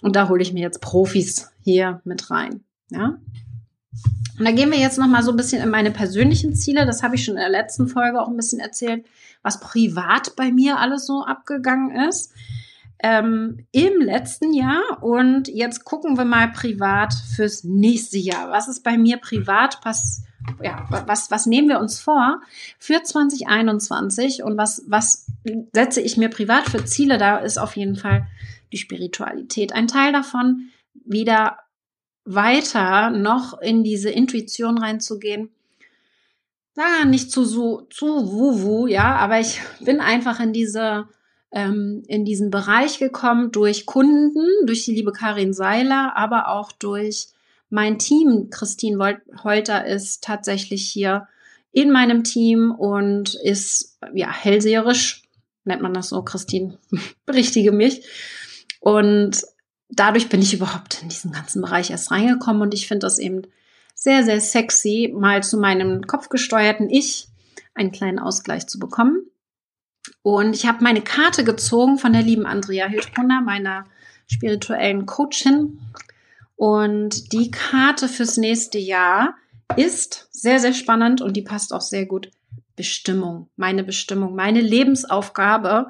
Und 0.00 0.16
da 0.16 0.30
hole 0.30 0.40
ich 0.40 0.54
mir 0.54 0.62
jetzt 0.62 0.80
Profis 0.80 1.50
hier 1.62 2.00
mit 2.04 2.30
rein. 2.30 2.64
Ja. 2.90 3.18
Und 4.38 4.44
da 4.44 4.52
gehen 4.52 4.70
wir 4.70 4.78
jetzt 4.78 4.98
noch 4.98 5.08
mal 5.08 5.22
so 5.22 5.30
ein 5.30 5.36
bisschen 5.36 5.62
in 5.62 5.70
meine 5.70 5.90
persönlichen 5.90 6.54
Ziele. 6.54 6.86
Das 6.86 7.02
habe 7.02 7.16
ich 7.16 7.24
schon 7.24 7.34
in 7.34 7.40
der 7.40 7.50
letzten 7.50 7.88
Folge 7.88 8.20
auch 8.20 8.28
ein 8.28 8.36
bisschen 8.36 8.60
erzählt 8.60 9.04
was 9.42 9.60
privat 9.60 10.36
bei 10.36 10.52
mir 10.52 10.78
alles 10.78 11.06
so 11.06 11.24
abgegangen 11.24 12.08
ist 12.08 12.32
ähm, 13.02 13.66
im 13.72 14.00
letzten 14.00 14.52
Jahr. 14.52 15.02
Und 15.02 15.48
jetzt 15.48 15.84
gucken 15.84 16.18
wir 16.18 16.24
mal 16.24 16.52
privat 16.52 17.14
fürs 17.14 17.64
nächste 17.64 18.18
Jahr. 18.18 18.50
Was 18.50 18.68
ist 18.68 18.82
bei 18.82 18.98
mir 18.98 19.18
privat 19.18 19.80
passiert? 19.80 20.26
ja, 20.62 20.86
was, 21.06 21.30
was 21.30 21.44
nehmen 21.44 21.68
wir 21.68 21.78
uns 21.80 22.00
vor 22.00 22.40
für 22.78 23.02
2021 23.02 24.42
und 24.42 24.56
was, 24.56 24.82
was 24.88 25.26
setze 25.74 26.00
ich 26.00 26.16
mir 26.16 26.30
privat 26.30 26.68
für 26.68 26.82
Ziele? 26.86 27.18
Da 27.18 27.36
ist 27.36 27.58
auf 27.58 27.76
jeden 27.76 27.94
Fall 27.94 28.26
die 28.72 28.78
Spiritualität 28.78 29.74
ein 29.74 29.86
Teil 29.86 30.12
davon, 30.12 30.70
wieder 31.04 31.58
weiter 32.34 33.10
noch 33.10 33.60
in 33.60 33.82
diese 33.82 34.10
Intuition 34.10 34.78
reinzugehen, 34.78 35.50
na, 36.76 37.04
nicht 37.04 37.30
zu 37.30 37.44
so, 37.44 37.86
zu 37.90 38.06
wuwu, 38.06 38.86
ja, 38.86 39.16
aber 39.16 39.40
ich 39.40 39.60
bin 39.80 40.00
einfach 40.00 40.40
in 40.40 40.52
diese, 40.52 41.08
ähm, 41.52 42.02
in 42.06 42.24
diesen 42.24 42.50
Bereich 42.50 42.98
gekommen 42.98 43.50
durch 43.50 43.86
Kunden, 43.86 44.46
durch 44.64 44.84
die 44.84 44.94
liebe 44.94 45.12
Karin 45.12 45.52
Seiler, 45.52 46.16
aber 46.16 46.48
auch 46.48 46.72
durch 46.72 47.28
mein 47.70 47.98
Team. 47.98 48.48
Christine 48.50 49.20
Holter 49.42 49.84
ist 49.84 50.22
tatsächlich 50.22 50.88
hier 50.88 51.26
in 51.72 51.90
meinem 51.90 52.24
Team 52.24 52.70
und 52.70 53.34
ist, 53.34 53.98
ja, 54.14 54.32
hellseherisch, 54.32 55.22
nennt 55.64 55.82
man 55.82 55.94
das 55.94 56.08
so, 56.08 56.22
Christine, 56.22 56.78
berichtige 57.26 57.72
mich. 57.72 58.06
Und 58.80 59.42
dadurch 59.90 60.28
bin 60.28 60.42
ich 60.42 60.54
überhaupt 60.54 61.02
in 61.02 61.08
diesen 61.08 61.32
ganzen 61.32 61.62
Bereich 61.62 61.90
erst 61.90 62.10
reingekommen 62.10 62.62
und 62.62 62.74
ich 62.74 62.88
finde 62.88 63.06
das 63.06 63.18
eben 63.18 63.42
sehr, 63.94 64.24
sehr 64.24 64.40
sexy, 64.40 65.12
mal 65.14 65.42
zu 65.42 65.58
meinem 65.58 66.06
kopfgesteuerten 66.06 66.88
Ich 66.88 67.28
einen 67.74 67.92
kleinen 67.92 68.18
Ausgleich 68.18 68.66
zu 68.66 68.78
bekommen. 68.78 69.26
Und 70.22 70.54
ich 70.54 70.66
habe 70.66 70.82
meine 70.82 71.02
Karte 71.02 71.44
gezogen 71.44 71.98
von 71.98 72.12
der 72.12 72.22
lieben 72.22 72.46
Andrea 72.46 72.86
Hildbrunner, 72.86 73.42
meiner 73.42 73.84
spirituellen 74.26 75.06
Coachin. 75.06 75.78
Und 76.56 77.32
die 77.32 77.50
Karte 77.50 78.08
fürs 78.08 78.36
nächste 78.36 78.78
Jahr 78.78 79.34
ist 79.76 80.28
sehr, 80.30 80.60
sehr 80.60 80.72
spannend 80.72 81.20
und 81.20 81.36
die 81.36 81.42
passt 81.42 81.72
auch 81.72 81.80
sehr 81.80 82.06
gut. 82.06 82.30
Bestimmung, 82.76 83.50
meine 83.56 83.84
Bestimmung, 83.84 84.34
meine 84.34 84.60
Lebensaufgabe 84.60 85.88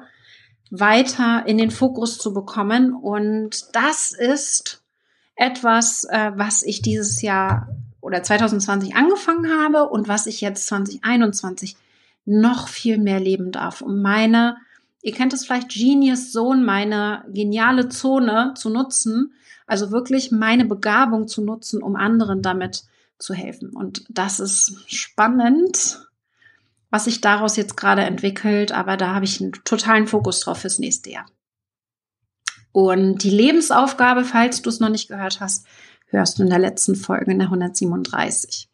weiter 0.71 1.43
in 1.45 1.57
den 1.57 1.69
Fokus 1.69 2.17
zu 2.17 2.33
bekommen. 2.33 2.93
Und 2.93 3.75
das 3.75 4.11
ist 4.11 4.81
etwas, 5.35 6.05
äh, 6.05 6.31
was 6.35 6.63
ich 6.63 6.81
dieses 6.81 7.21
Jahr 7.21 7.67
oder 7.99 8.23
2020 8.23 8.95
angefangen 8.95 9.51
habe 9.51 9.89
und 9.89 10.07
was 10.07 10.25
ich 10.25 10.41
jetzt 10.41 10.65
2021 10.67 11.75
noch 12.25 12.67
viel 12.67 12.97
mehr 12.97 13.19
leben 13.19 13.51
darf, 13.51 13.81
um 13.81 14.01
meine, 14.01 14.57
ihr 15.01 15.13
kennt 15.13 15.33
es 15.33 15.45
vielleicht, 15.45 15.69
Genius 15.69 16.31
Zone, 16.31 16.63
meine 16.63 17.23
geniale 17.29 17.89
Zone 17.89 18.53
zu 18.55 18.69
nutzen, 18.69 19.33
also 19.67 19.91
wirklich 19.91 20.31
meine 20.31 20.65
Begabung 20.65 21.27
zu 21.27 21.43
nutzen, 21.43 21.81
um 21.81 21.95
anderen 21.95 22.41
damit 22.41 22.83
zu 23.17 23.33
helfen. 23.33 23.71
Und 23.71 24.03
das 24.09 24.39
ist 24.39 24.83
spannend, 24.87 26.01
was 26.91 27.05
sich 27.05 27.21
daraus 27.21 27.55
jetzt 27.55 27.75
gerade 27.75 28.03
entwickelt, 28.03 28.71
aber 28.71 28.97
da 28.97 29.15
habe 29.15 29.25
ich 29.25 29.41
einen 29.41 29.53
totalen 29.65 30.05
Fokus 30.05 30.41
drauf 30.41 30.59
fürs 30.59 30.77
nächste 30.77 31.09
Jahr. 31.09 31.25
Und 32.73 33.23
die 33.23 33.29
Lebensaufgabe, 33.29 34.23
falls 34.23 34.61
du 34.61 34.69
es 34.69 34.79
noch 34.79 34.89
nicht 34.89 35.07
gehört 35.07 35.39
hast, 35.39 35.65
hörst 36.07 36.37
du 36.37 36.43
in 36.43 36.49
der 36.49 36.59
letzten 36.59 36.95
Folge, 36.95 37.31
in 37.31 37.39
der 37.39 37.47
137. 37.47 38.69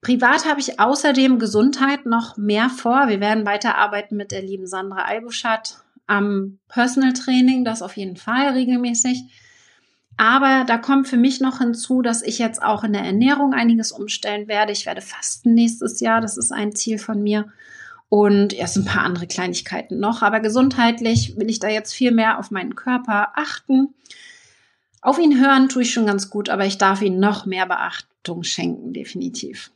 Privat 0.00 0.46
habe 0.46 0.60
ich 0.60 0.80
außerdem 0.80 1.38
Gesundheit 1.38 2.06
noch 2.06 2.36
mehr 2.36 2.68
vor. 2.68 3.08
Wir 3.08 3.20
werden 3.20 3.46
weiterarbeiten 3.46 4.16
mit 4.16 4.32
der 4.32 4.42
lieben 4.42 4.66
Sandra 4.66 5.04
Albuschat 5.04 5.82
am 6.06 6.58
Personal 6.68 7.12
Training, 7.12 7.64
das 7.64 7.82
auf 7.82 7.96
jeden 7.96 8.16
Fall 8.16 8.48
regelmäßig. 8.50 9.24
Aber 10.16 10.64
da 10.66 10.78
kommt 10.78 11.08
für 11.08 11.16
mich 11.16 11.40
noch 11.40 11.58
hinzu, 11.58 12.02
dass 12.02 12.22
ich 12.22 12.38
jetzt 12.38 12.62
auch 12.62 12.84
in 12.84 12.92
der 12.92 13.02
Ernährung 13.02 13.54
einiges 13.54 13.92
umstellen 13.92 14.46
werde. 14.48 14.72
Ich 14.72 14.86
werde 14.86 15.00
fasten 15.00 15.54
nächstes 15.54 16.00
Jahr. 16.00 16.20
Das 16.20 16.36
ist 16.36 16.52
ein 16.52 16.74
Ziel 16.74 16.98
von 16.98 17.22
mir. 17.22 17.48
Und 18.08 18.52
erst 18.52 18.76
ein 18.76 18.84
paar 18.84 19.04
andere 19.04 19.26
Kleinigkeiten 19.26 19.98
noch. 19.98 20.22
Aber 20.22 20.40
gesundheitlich 20.40 21.36
will 21.38 21.48
ich 21.48 21.60
da 21.60 21.68
jetzt 21.68 21.94
viel 21.94 22.12
mehr 22.12 22.38
auf 22.38 22.50
meinen 22.50 22.76
Körper 22.76 23.32
achten. 23.36 23.94
Auf 25.00 25.18
ihn 25.18 25.40
hören 25.40 25.68
tue 25.68 25.82
ich 25.82 25.92
schon 25.92 26.06
ganz 26.06 26.30
gut, 26.30 26.48
aber 26.48 26.66
ich 26.66 26.78
darf 26.78 27.02
ihm 27.02 27.18
noch 27.18 27.46
mehr 27.46 27.66
Beachtung 27.66 28.44
schenken, 28.44 28.92
definitiv. 28.92 29.72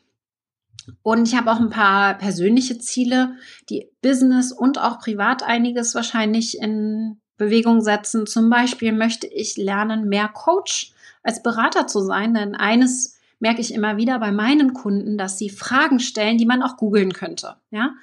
Und 1.03 1.27
ich 1.27 1.35
habe 1.35 1.51
auch 1.51 1.59
ein 1.59 1.71
paar 1.71 2.15
persönliche 2.15 2.79
Ziele, 2.79 3.37
die 3.69 3.91
Business 4.03 4.53
und 4.53 4.79
auch 4.79 5.01
privat 5.01 5.43
einiges 5.43 5.95
wahrscheinlich 5.95 6.59
in 6.61 7.21
Bewegung 7.37 7.81
setzen. 7.81 8.27
Zum 8.27 8.51
Beispiel 8.51 8.93
möchte 8.93 9.27
ich 9.27 9.57
lernen, 9.57 10.09
mehr 10.09 10.29
Coach 10.29 10.93
als 11.23 11.43
Berater 11.43 11.87
zu 11.87 12.01
sein, 12.01 12.35
denn 12.35 12.55
eines 12.55 13.19
merke 13.41 13.61
ich 13.61 13.75
immer 13.75 13.97
wieder 13.97 14.19
bei 14.19 14.33
meinen 14.33 14.73
Kunden, 14.73 15.19
dass 15.19 15.39
sie 15.39 15.51
Fragen 15.51 16.01
stellen, 16.01 16.39
die 16.39 16.47
man 16.47 16.63
auch 16.63 16.77
googeln 16.77 17.13
könnte. 17.13 17.57
Ja, 17.71 17.95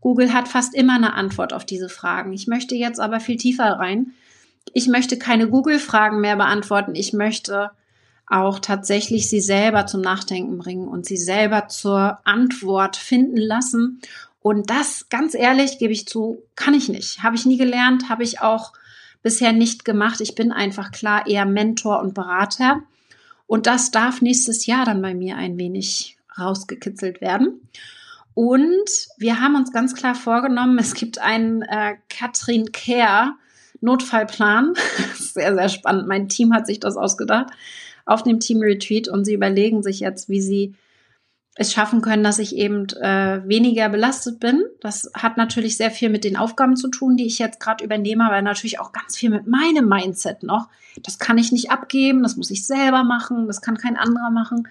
Google 0.00 0.32
hat 0.32 0.46
fast 0.46 0.74
immer 0.74 0.94
eine 0.94 1.14
Antwort 1.14 1.52
auf 1.52 1.64
diese 1.64 1.88
Fragen. 1.88 2.32
Ich 2.32 2.46
möchte 2.46 2.74
jetzt 2.74 3.00
aber 3.00 3.18
viel 3.18 3.36
tiefer 3.36 3.72
rein. 3.72 4.12
Ich 4.72 4.88
möchte 4.88 5.18
keine 5.18 5.48
Google-Fragen 5.48 6.20
mehr 6.20 6.36
beantworten. 6.36 6.94
Ich 6.94 7.12
möchte 7.12 7.70
auch 8.28 8.58
tatsächlich 8.58 9.28
sie 9.28 9.40
selber 9.40 9.86
zum 9.86 10.00
Nachdenken 10.00 10.58
bringen 10.58 10.88
und 10.88 11.06
sie 11.06 11.16
selber 11.16 11.68
zur 11.68 12.18
Antwort 12.24 12.96
finden 12.96 13.36
lassen. 13.36 14.00
Und 14.46 14.70
das, 14.70 15.08
ganz 15.08 15.34
ehrlich, 15.34 15.80
gebe 15.80 15.92
ich 15.92 16.06
zu, 16.06 16.44
kann 16.54 16.72
ich 16.72 16.88
nicht. 16.88 17.24
Habe 17.24 17.34
ich 17.34 17.46
nie 17.46 17.56
gelernt, 17.56 18.08
habe 18.08 18.22
ich 18.22 18.42
auch 18.42 18.74
bisher 19.20 19.52
nicht 19.52 19.84
gemacht. 19.84 20.20
Ich 20.20 20.36
bin 20.36 20.52
einfach 20.52 20.92
klar 20.92 21.26
eher 21.26 21.44
Mentor 21.44 21.98
und 21.98 22.14
Berater. 22.14 22.82
Und 23.48 23.66
das 23.66 23.90
darf 23.90 24.22
nächstes 24.22 24.66
Jahr 24.66 24.84
dann 24.84 25.02
bei 25.02 25.14
mir 25.14 25.36
ein 25.36 25.58
wenig 25.58 26.16
rausgekitzelt 26.38 27.20
werden. 27.20 27.60
Und 28.34 28.88
wir 29.18 29.40
haben 29.40 29.56
uns 29.56 29.72
ganz 29.72 29.96
klar 29.96 30.14
vorgenommen, 30.14 30.78
es 30.78 30.94
gibt 30.94 31.18
einen 31.18 31.62
äh, 31.62 31.96
Katrin 32.08 32.70
Care 32.70 33.32
Notfallplan. 33.80 34.74
sehr, 35.16 35.56
sehr 35.56 35.68
spannend. 35.68 36.06
Mein 36.06 36.28
Team 36.28 36.54
hat 36.54 36.68
sich 36.68 36.78
das 36.78 36.96
ausgedacht 36.96 37.48
auf 38.04 38.22
dem 38.22 38.38
Team 38.38 38.60
Retreat 38.60 39.08
und 39.08 39.24
sie 39.24 39.34
überlegen 39.34 39.82
sich 39.82 39.98
jetzt, 39.98 40.28
wie 40.28 40.40
sie 40.40 40.76
es 41.58 41.72
schaffen 41.72 42.02
können, 42.02 42.22
dass 42.22 42.38
ich 42.38 42.54
eben 42.54 42.86
äh, 43.00 43.40
weniger 43.46 43.88
belastet 43.88 44.40
bin. 44.40 44.62
Das 44.80 45.10
hat 45.14 45.38
natürlich 45.38 45.78
sehr 45.78 45.90
viel 45.90 46.10
mit 46.10 46.22
den 46.22 46.36
Aufgaben 46.36 46.76
zu 46.76 46.88
tun, 46.88 47.16
die 47.16 47.26
ich 47.26 47.38
jetzt 47.38 47.60
gerade 47.60 47.82
übernehme, 47.82 48.26
aber 48.26 48.42
natürlich 48.42 48.78
auch 48.78 48.92
ganz 48.92 49.16
viel 49.16 49.30
mit 49.30 49.46
meinem 49.46 49.88
Mindset 49.88 50.42
noch. 50.42 50.68
Das 51.02 51.18
kann 51.18 51.38
ich 51.38 51.52
nicht 51.52 51.70
abgeben, 51.70 52.22
das 52.22 52.36
muss 52.36 52.50
ich 52.50 52.66
selber 52.66 53.04
machen, 53.04 53.46
das 53.46 53.62
kann 53.62 53.78
kein 53.78 53.96
anderer 53.96 54.30
machen. 54.30 54.68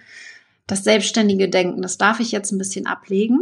Das 0.68 0.84
selbstständige 0.84 1.48
Denken, 1.48 1.82
das 1.82 1.98
darf 1.98 2.20
ich 2.20 2.30
jetzt 2.30 2.52
ein 2.52 2.58
bisschen 2.58 2.86
ablegen. 2.86 3.40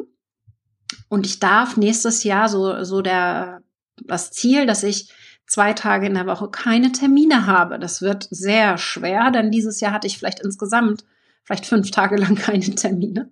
Und 1.10 1.26
ich 1.26 1.38
darf 1.38 1.76
nächstes 1.76 2.24
Jahr 2.24 2.48
so, 2.48 2.82
so 2.82 3.02
der, 3.02 3.62
das 4.02 4.30
Ziel, 4.30 4.64
dass 4.64 4.82
ich 4.82 5.12
zwei 5.46 5.74
Tage 5.74 6.06
in 6.06 6.14
der 6.14 6.26
Woche 6.26 6.48
keine 6.48 6.92
Termine 6.92 7.46
habe. 7.46 7.78
Das 7.78 8.00
wird 8.00 8.26
sehr 8.30 8.78
schwer, 8.78 9.30
denn 9.30 9.50
dieses 9.50 9.80
Jahr 9.80 9.92
hatte 9.92 10.06
ich 10.06 10.16
vielleicht 10.16 10.40
insgesamt 10.40 11.04
vielleicht 11.44 11.66
fünf 11.66 11.90
Tage 11.90 12.16
lang 12.16 12.34
keine 12.36 12.74
Termine. 12.74 13.30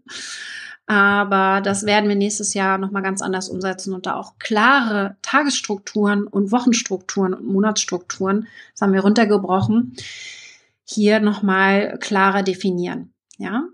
Aber 0.86 1.60
das 1.60 1.86
werden 1.86 2.08
wir 2.08 2.16
nächstes 2.16 2.54
Jahr 2.54 2.76
nochmal 2.76 3.02
ganz 3.02 3.22
anders 3.22 3.48
umsetzen 3.48 3.94
und 3.94 4.06
da 4.06 4.16
auch 4.16 4.38
klare 4.38 5.16
Tagesstrukturen 5.22 6.26
und 6.26 6.50
Wochenstrukturen 6.50 7.34
und 7.34 7.46
Monatsstrukturen, 7.46 8.48
das 8.72 8.82
haben 8.82 8.92
wir 8.92 9.00
runtergebrochen, 9.00 9.94
hier 10.84 11.20
nochmal 11.20 11.98
klarer 12.00 12.42
definieren. 12.42 13.14
Ja, 13.38 13.68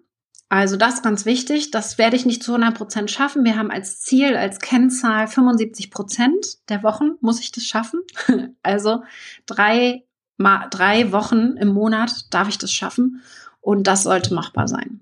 also 0.51 0.77
das 0.77 0.94
ist 0.94 1.03
ganz 1.03 1.27
wichtig. 1.27 1.70
Das 1.70 1.98
werde 1.98 2.16
ich 2.16 2.24
nicht 2.24 2.42
zu 2.42 2.53
100 2.55 2.77
Prozent 2.77 3.11
schaffen. 3.11 3.44
Wir 3.44 3.57
haben 3.57 3.70
als 3.70 4.01
Ziel, 4.01 4.37
als 4.37 4.61
Kennzahl 4.61 5.29
75 5.29 5.90
Prozent 5.90 6.68
der 6.70 6.83
Wochen 6.83 7.16
muss 7.20 7.40
ich 7.40 7.53
das 7.53 7.64
schaffen. 7.64 8.01
Also 8.62 9.03
drei, 9.46 10.05
drei 10.38 11.12
Wochen 11.12 11.57
im 11.57 11.68
Monat 11.68 12.33
darf 12.33 12.48
ich 12.48 12.59
das 12.59 12.72
schaffen. 12.72 13.22
Und 13.60 13.86
das 13.86 14.04
sollte 14.04 14.34
machbar 14.34 14.68
sein. 14.68 15.00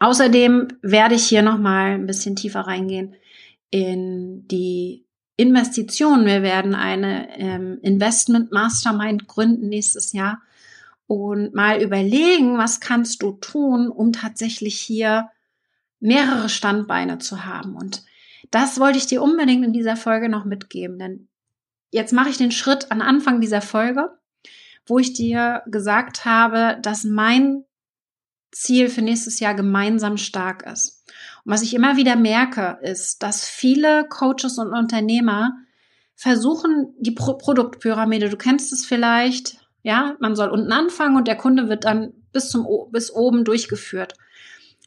Außerdem 0.00 0.68
werde 0.82 1.14
ich 1.14 1.24
hier 1.24 1.42
nochmal 1.42 1.92
ein 1.92 2.06
bisschen 2.06 2.34
tiefer 2.34 2.60
reingehen 2.60 3.14
in 3.70 4.46
die 4.48 5.04
Investitionen. 5.36 6.26
Wir 6.26 6.42
werden 6.42 6.74
eine 6.74 7.38
ähm, 7.38 7.78
Investment 7.82 8.50
Mastermind 8.50 9.28
gründen 9.28 9.68
nächstes 9.68 10.12
Jahr 10.12 10.40
und 11.06 11.54
mal 11.54 11.82
überlegen, 11.82 12.56
was 12.56 12.80
kannst 12.80 13.22
du 13.22 13.32
tun, 13.32 13.88
um 13.88 14.12
tatsächlich 14.12 14.78
hier 14.78 15.28
mehrere 15.98 16.48
Standbeine 16.48 17.18
zu 17.18 17.44
haben. 17.44 17.74
Und 17.74 18.02
das 18.50 18.80
wollte 18.80 18.98
ich 18.98 19.06
dir 19.06 19.22
unbedingt 19.22 19.64
in 19.64 19.72
dieser 19.72 19.96
Folge 19.96 20.28
noch 20.28 20.44
mitgeben, 20.44 20.98
denn 20.98 21.28
jetzt 21.90 22.12
mache 22.12 22.30
ich 22.30 22.38
den 22.38 22.52
Schritt 22.52 22.90
an 22.90 23.02
Anfang 23.02 23.40
dieser 23.40 23.60
Folge 23.60 24.10
wo 24.86 24.98
ich 24.98 25.12
dir 25.12 25.62
gesagt 25.66 26.24
habe, 26.24 26.78
dass 26.82 27.04
mein 27.04 27.64
Ziel 28.52 28.88
für 28.88 29.02
nächstes 29.02 29.40
Jahr 29.40 29.54
gemeinsam 29.54 30.16
stark 30.16 30.64
ist. 30.66 31.04
Und 31.44 31.52
was 31.52 31.62
ich 31.62 31.74
immer 31.74 31.96
wieder 31.96 32.16
merke, 32.16 32.78
ist, 32.82 33.22
dass 33.22 33.48
viele 33.48 34.06
Coaches 34.08 34.58
und 34.58 34.72
Unternehmer 34.72 35.52
versuchen, 36.16 36.94
die 36.98 37.12
Pro 37.12 37.34
Produktpyramide, 37.34 38.28
du 38.28 38.36
kennst 38.36 38.72
es 38.72 38.84
vielleicht, 38.84 39.56
ja, 39.82 40.16
man 40.20 40.36
soll 40.36 40.50
unten 40.50 40.72
anfangen 40.72 41.16
und 41.16 41.28
der 41.28 41.36
Kunde 41.36 41.68
wird 41.68 41.84
dann 41.84 42.12
bis 42.32 42.50
zum, 42.50 42.66
bis 42.90 43.10
oben 43.10 43.44
durchgeführt. 43.44 44.14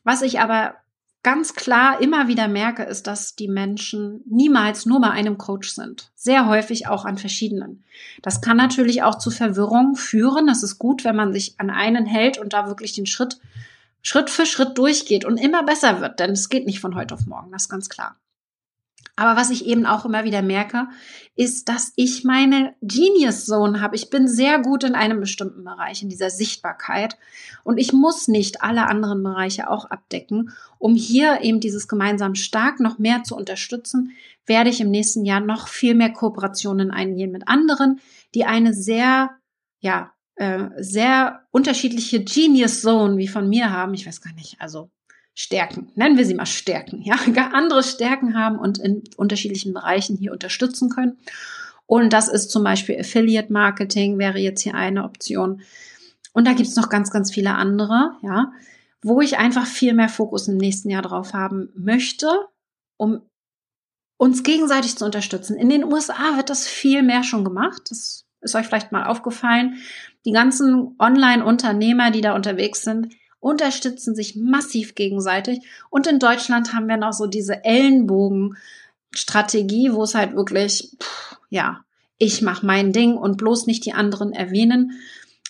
Was 0.03 0.21
ich 0.21 0.39
aber 0.39 0.75
ganz 1.23 1.53
klar 1.53 2.01
immer 2.01 2.27
wieder 2.27 2.47
merke, 2.47 2.83
ist, 2.83 3.07
dass 3.07 3.35
die 3.35 3.47
Menschen 3.47 4.21
niemals 4.29 4.85
nur 4.85 5.01
bei 5.01 5.09
einem 5.09 5.37
Coach 5.37 5.69
sind. 5.69 6.11
Sehr 6.15 6.47
häufig 6.47 6.87
auch 6.87 7.05
an 7.05 7.17
verschiedenen. 7.17 7.83
Das 8.21 8.41
kann 8.41 8.57
natürlich 8.57 9.03
auch 9.03 9.17
zu 9.17 9.31
Verwirrung 9.31 9.95
führen. 9.95 10.47
Das 10.47 10.63
ist 10.63 10.77
gut, 10.77 11.03
wenn 11.03 11.15
man 11.15 11.33
sich 11.33 11.55
an 11.59 11.69
einen 11.69 12.05
hält 12.05 12.37
und 12.37 12.53
da 12.53 12.67
wirklich 12.67 12.93
den 12.93 13.05
Schritt, 13.05 13.39
Schritt 14.01 14.29
für 14.29 14.45
Schritt 14.45 14.77
durchgeht 14.77 15.23
und 15.23 15.37
immer 15.37 15.63
besser 15.63 16.01
wird, 16.01 16.19
denn 16.19 16.31
es 16.31 16.49
geht 16.49 16.65
nicht 16.65 16.81
von 16.81 16.93
heute 16.93 17.15
auf 17.15 17.25
morgen, 17.25 17.51
das 17.51 17.63
ist 17.63 17.69
ganz 17.69 17.87
klar. 17.87 18.17
Aber 19.15 19.39
was 19.39 19.51
ich 19.51 19.65
eben 19.65 19.85
auch 19.85 20.05
immer 20.05 20.23
wieder 20.23 20.41
merke, 20.41 20.87
ist, 21.35 21.69
dass 21.69 21.93
ich 21.95 22.23
meine 22.23 22.75
Genius 22.81 23.45
Zone 23.45 23.79
habe. 23.79 23.95
Ich 23.95 24.09
bin 24.09 24.27
sehr 24.27 24.59
gut 24.59 24.83
in 24.83 24.95
einem 24.95 25.19
bestimmten 25.19 25.63
Bereich, 25.63 26.01
in 26.01 26.09
dieser 26.09 26.31
Sichtbarkeit. 26.31 27.17
Und 27.63 27.77
ich 27.77 27.93
muss 27.93 28.27
nicht 28.27 28.63
alle 28.63 28.87
anderen 28.87 29.21
Bereiche 29.21 29.69
auch 29.69 29.85
abdecken. 29.85 30.51
Um 30.79 30.95
hier 30.95 31.41
eben 31.41 31.59
dieses 31.59 31.87
gemeinsam 31.87 32.33
stark 32.33 32.79
noch 32.79 32.97
mehr 32.97 33.23
zu 33.23 33.35
unterstützen, 33.35 34.13
werde 34.45 34.69
ich 34.69 34.81
im 34.81 34.89
nächsten 34.89 35.25
Jahr 35.25 35.39
noch 35.39 35.67
viel 35.67 35.93
mehr 35.93 36.11
Kooperationen 36.11 36.91
eingehen 36.91 37.31
mit 37.31 37.47
anderen, 37.47 38.01
die 38.33 38.45
eine 38.45 38.73
sehr, 38.73 39.29
ja, 39.79 40.11
äh, 40.35 40.69
sehr 40.77 41.45
unterschiedliche 41.51 42.23
Genius 42.23 42.81
Zone 42.81 43.17
wie 43.17 43.27
von 43.27 43.47
mir 43.47 43.71
haben. 43.71 43.93
Ich 43.93 44.07
weiß 44.07 44.21
gar 44.21 44.33
nicht, 44.33 44.59
also 44.59 44.89
Stärken, 45.35 45.91
nennen 45.95 46.17
wir 46.17 46.25
sie 46.25 46.35
mal 46.35 46.45
Stärken, 46.45 47.01
ja, 47.01 47.15
andere 47.53 47.83
Stärken 47.83 48.37
haben 48.37 48.59
und 48.59 48.77
in 48.77 49.03
unterschiedlichen 49.17 49.73
Bereichen 49.73 50.17
hier 50.17 50.31
unterstützen 50.31 50.89
können. 50.89 51.17
Und 51.85 52.13
das 52.13 52.27
ist 52.27 52.51
zum 52.51 52.63
Beispiel 52.63 52.99
Affiliate 52.99 53.51
Marketing 53.51 54.17
wäre 54.17 54.39
jetzt 54.39 54.61
hier 54.61 54.75
eine 54.75 55.03
Option. 55.03 55.61
Und 56.33 56.47
da 56.47 56.53
gibt 56.53 56.69
es 56.69 56.75
noch 56.75 56.89
ganz, 56.89 57.11
ganz 57.11 57.31
viele 57.31 57.53
andere, 57.55 58.13
ja, 58.21 58.51
wo 59.03 59.21
ich 59.21 59.37
einfach 59.37 59.65
viel 59.65 59.93
mehr 59.93 60.09
Fokus 60.09 60.47
im 60.47 60.57
nächsten 60.57 60.89
Jahr 60.89 61.01
drauf 61.01 61.33
haben 61.33 61.69
möchte, 61.75 62.27
um 62.97 63.21
uns 64.17 64.43
gegenseitig 64.43 64.97
zu 64.97 65.05
unterstützen. 65.05 65.57
In 65.57 65.69
den 65.69 65.83
USA 65.83 66.37
wird 66.37 66.49
das 66.49 66.65
viel 66.67 67.03
mehr 67.03 67.23
schon 67.23 67.43
gemacht. 67.43 67.81
Das 67.89 68.25
ist 68.41 68.55
euch 68.55 68.65
vielleicht 68.65 68.91
mal 68.91 69.05
aufgefallen. 69.05 69.77
Die 70.25 70.31
ganzen 70.31 70.95
Online-Unternehmer, 70.99 72.11
die 72.11 72.21
da 72.21 72.33
unterwegs 72.33 72.83
sind, 72.83 73.13
unterstützen 73.43 74.15
sich 74.15 74.35
massiv 74.35 74.95
gegenseitig. 74.95 75.61
Und 75.89 76.07
in 76.07 76.17
Deutschland 76.19 76.73
haben 76.73 76.87
wir 76.87 76.97
noch 76.97 77.13
so 77.13 77.27
diese 77.27 77.63
Ellenbogen-Strategie, 77.63 79.93
wo 79.93 80.03
es 80.03 80.15
halt 80.15 80.35
wirklich, 80.35 80.91
pff, 81.01 81.37
ja, 81.49 81.85
ich 82.17 82.41
mache 82.41 82.65
mein 82.65 82.91
Ding 82.93 83.17
und 83.17 83.37
bloß 83.37 83.67
nicht 83.67 83.85
die 83.85 83.93
anderen 83.93 84.33
erwähnen, 84.33 84.93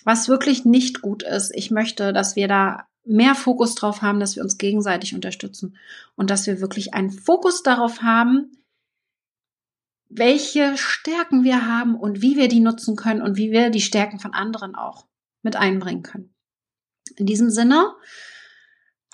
was 0.04 0.28
wirklich 0.28 0.66
nicht 0.66 1.02
gut 1.02 1.24
ist. 1.24 1.52
Ich 1.56 1.72
möchte, 1.72 2.14
dass 2.14 2.36
wir 2.36 2.48
da 2.48 2.86
mehr 3.06 3.36
Fokus 3.36 3.76
drauf 3.76 4.02
haben, 4.02 4.20
dass 4.20 4.36
wir 4.36 4.44
uns 4.44 4.58
gegenseitig 4.58 5.14
unterstützen 5.14 5.78
und 6.16 6.30
dass 6.30 6.48
wir 6.48 6.62
wirklich 6.62 6.94
einen 6.94 7.12
Fokus 7.12 7.64
darauf 7.64 8.02
haben, 8.02 8.52
welche 10.10 10.78
Stärken 10.78 11.44
wir 11.44 11.68
haben 11.68 11.96
und 11.96 12.22
wie 12.22 12.38
wir 12.38 12.48
die 12.48 12.60
nutzen 12.60 12.96
können 12.96 13.22
und 13.22 13.38
wie 13.38 13.52
wir 13.52 13.70
die 13.70 13.82
Stärken 13.82 14.20
von 14.20 14.34
anderen 14.34 14.76
auch 14.76 15.06
mit 15.42 15.56
einbringen 15.56 16.04
können. 16.04 16.33
In 17.18 17.26
diesem 17.26 17.50
Sinne 17.50 17.94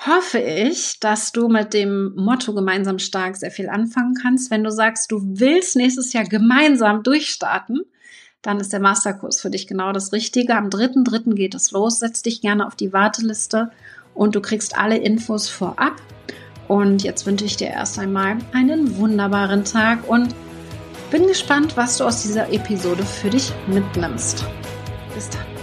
hoffe 0.06 0.39
ich, 0.39 0.99
dass 0.99 1.32
du 1.32 1.49
mit 1.49 1.73
dem 1.73 2.15
Motto 2.15 2.54
gemeinsam 2.54 2.99
stark 2.99 3.36
sehr 3.36 3.52
viel 3.52 3.69
anfangen 3.69 4.15
kannst. 4.21 4.49
Wenn 4.49 4.63
du 4.63 4.71
sagst, 4.71 5.12
du 5.12 5.21
willst 5.21 5.75
nächstes 5.75 6.13
Jahr 6.13 6.23
gemeinsam 6.23 7.04
durchstarten, 7.04 7.82
dann 8.41 8.60
ist 8.60 8.71
der 8.71 8.80
Masterkurs 8.80 9.41
für 9.41 9.49
dich 9.49 9.67
genau 9.67 9.91
das 9.91 10.13
Richtige. 10.13 10.56
Am 10.56 10.69
3.3. 10.69 11.36
geht 11.36 11.56
es 11.56 11.71
los. 11.71 11.99
Setz 11.99 12.21
dich 12.21 12.39
gerne 12.41 12.65
auf 12.65 12.75
die 12.75 12.93
Warteliste 12.93 13.71
und 14.13 14.36
du 14.36 14.41
kriegst 14.41 14.78
alle 14.78 14.97
Infos 14.97 15.49
vorab. 15.49 16.02
Und 16.69 17.04
jetzt 17.04 17.25
wünsche 17.25 17.45
ich 17.45 17.58
dir 17.58 17.67
erst 17.67 17.99
einmal 17.99 18.38
einen 18.54 18.97
wunderbaren 18.97 19.65
Tag 19.65 20.08
und 20.08 20.34
bin 21.12 21.28
gespannt, 21.28 21.75
was 21.75 21.97
du 21.97 22.06
aus 22.06 22.21
dieser 22.21 22.54
Episode 22.54 23.04
für 23.04 23.30
dich 23.30 23.52
mitnimmst. 23.67 24.45
Bis 25.15 25.30
dann. 25.30 25.59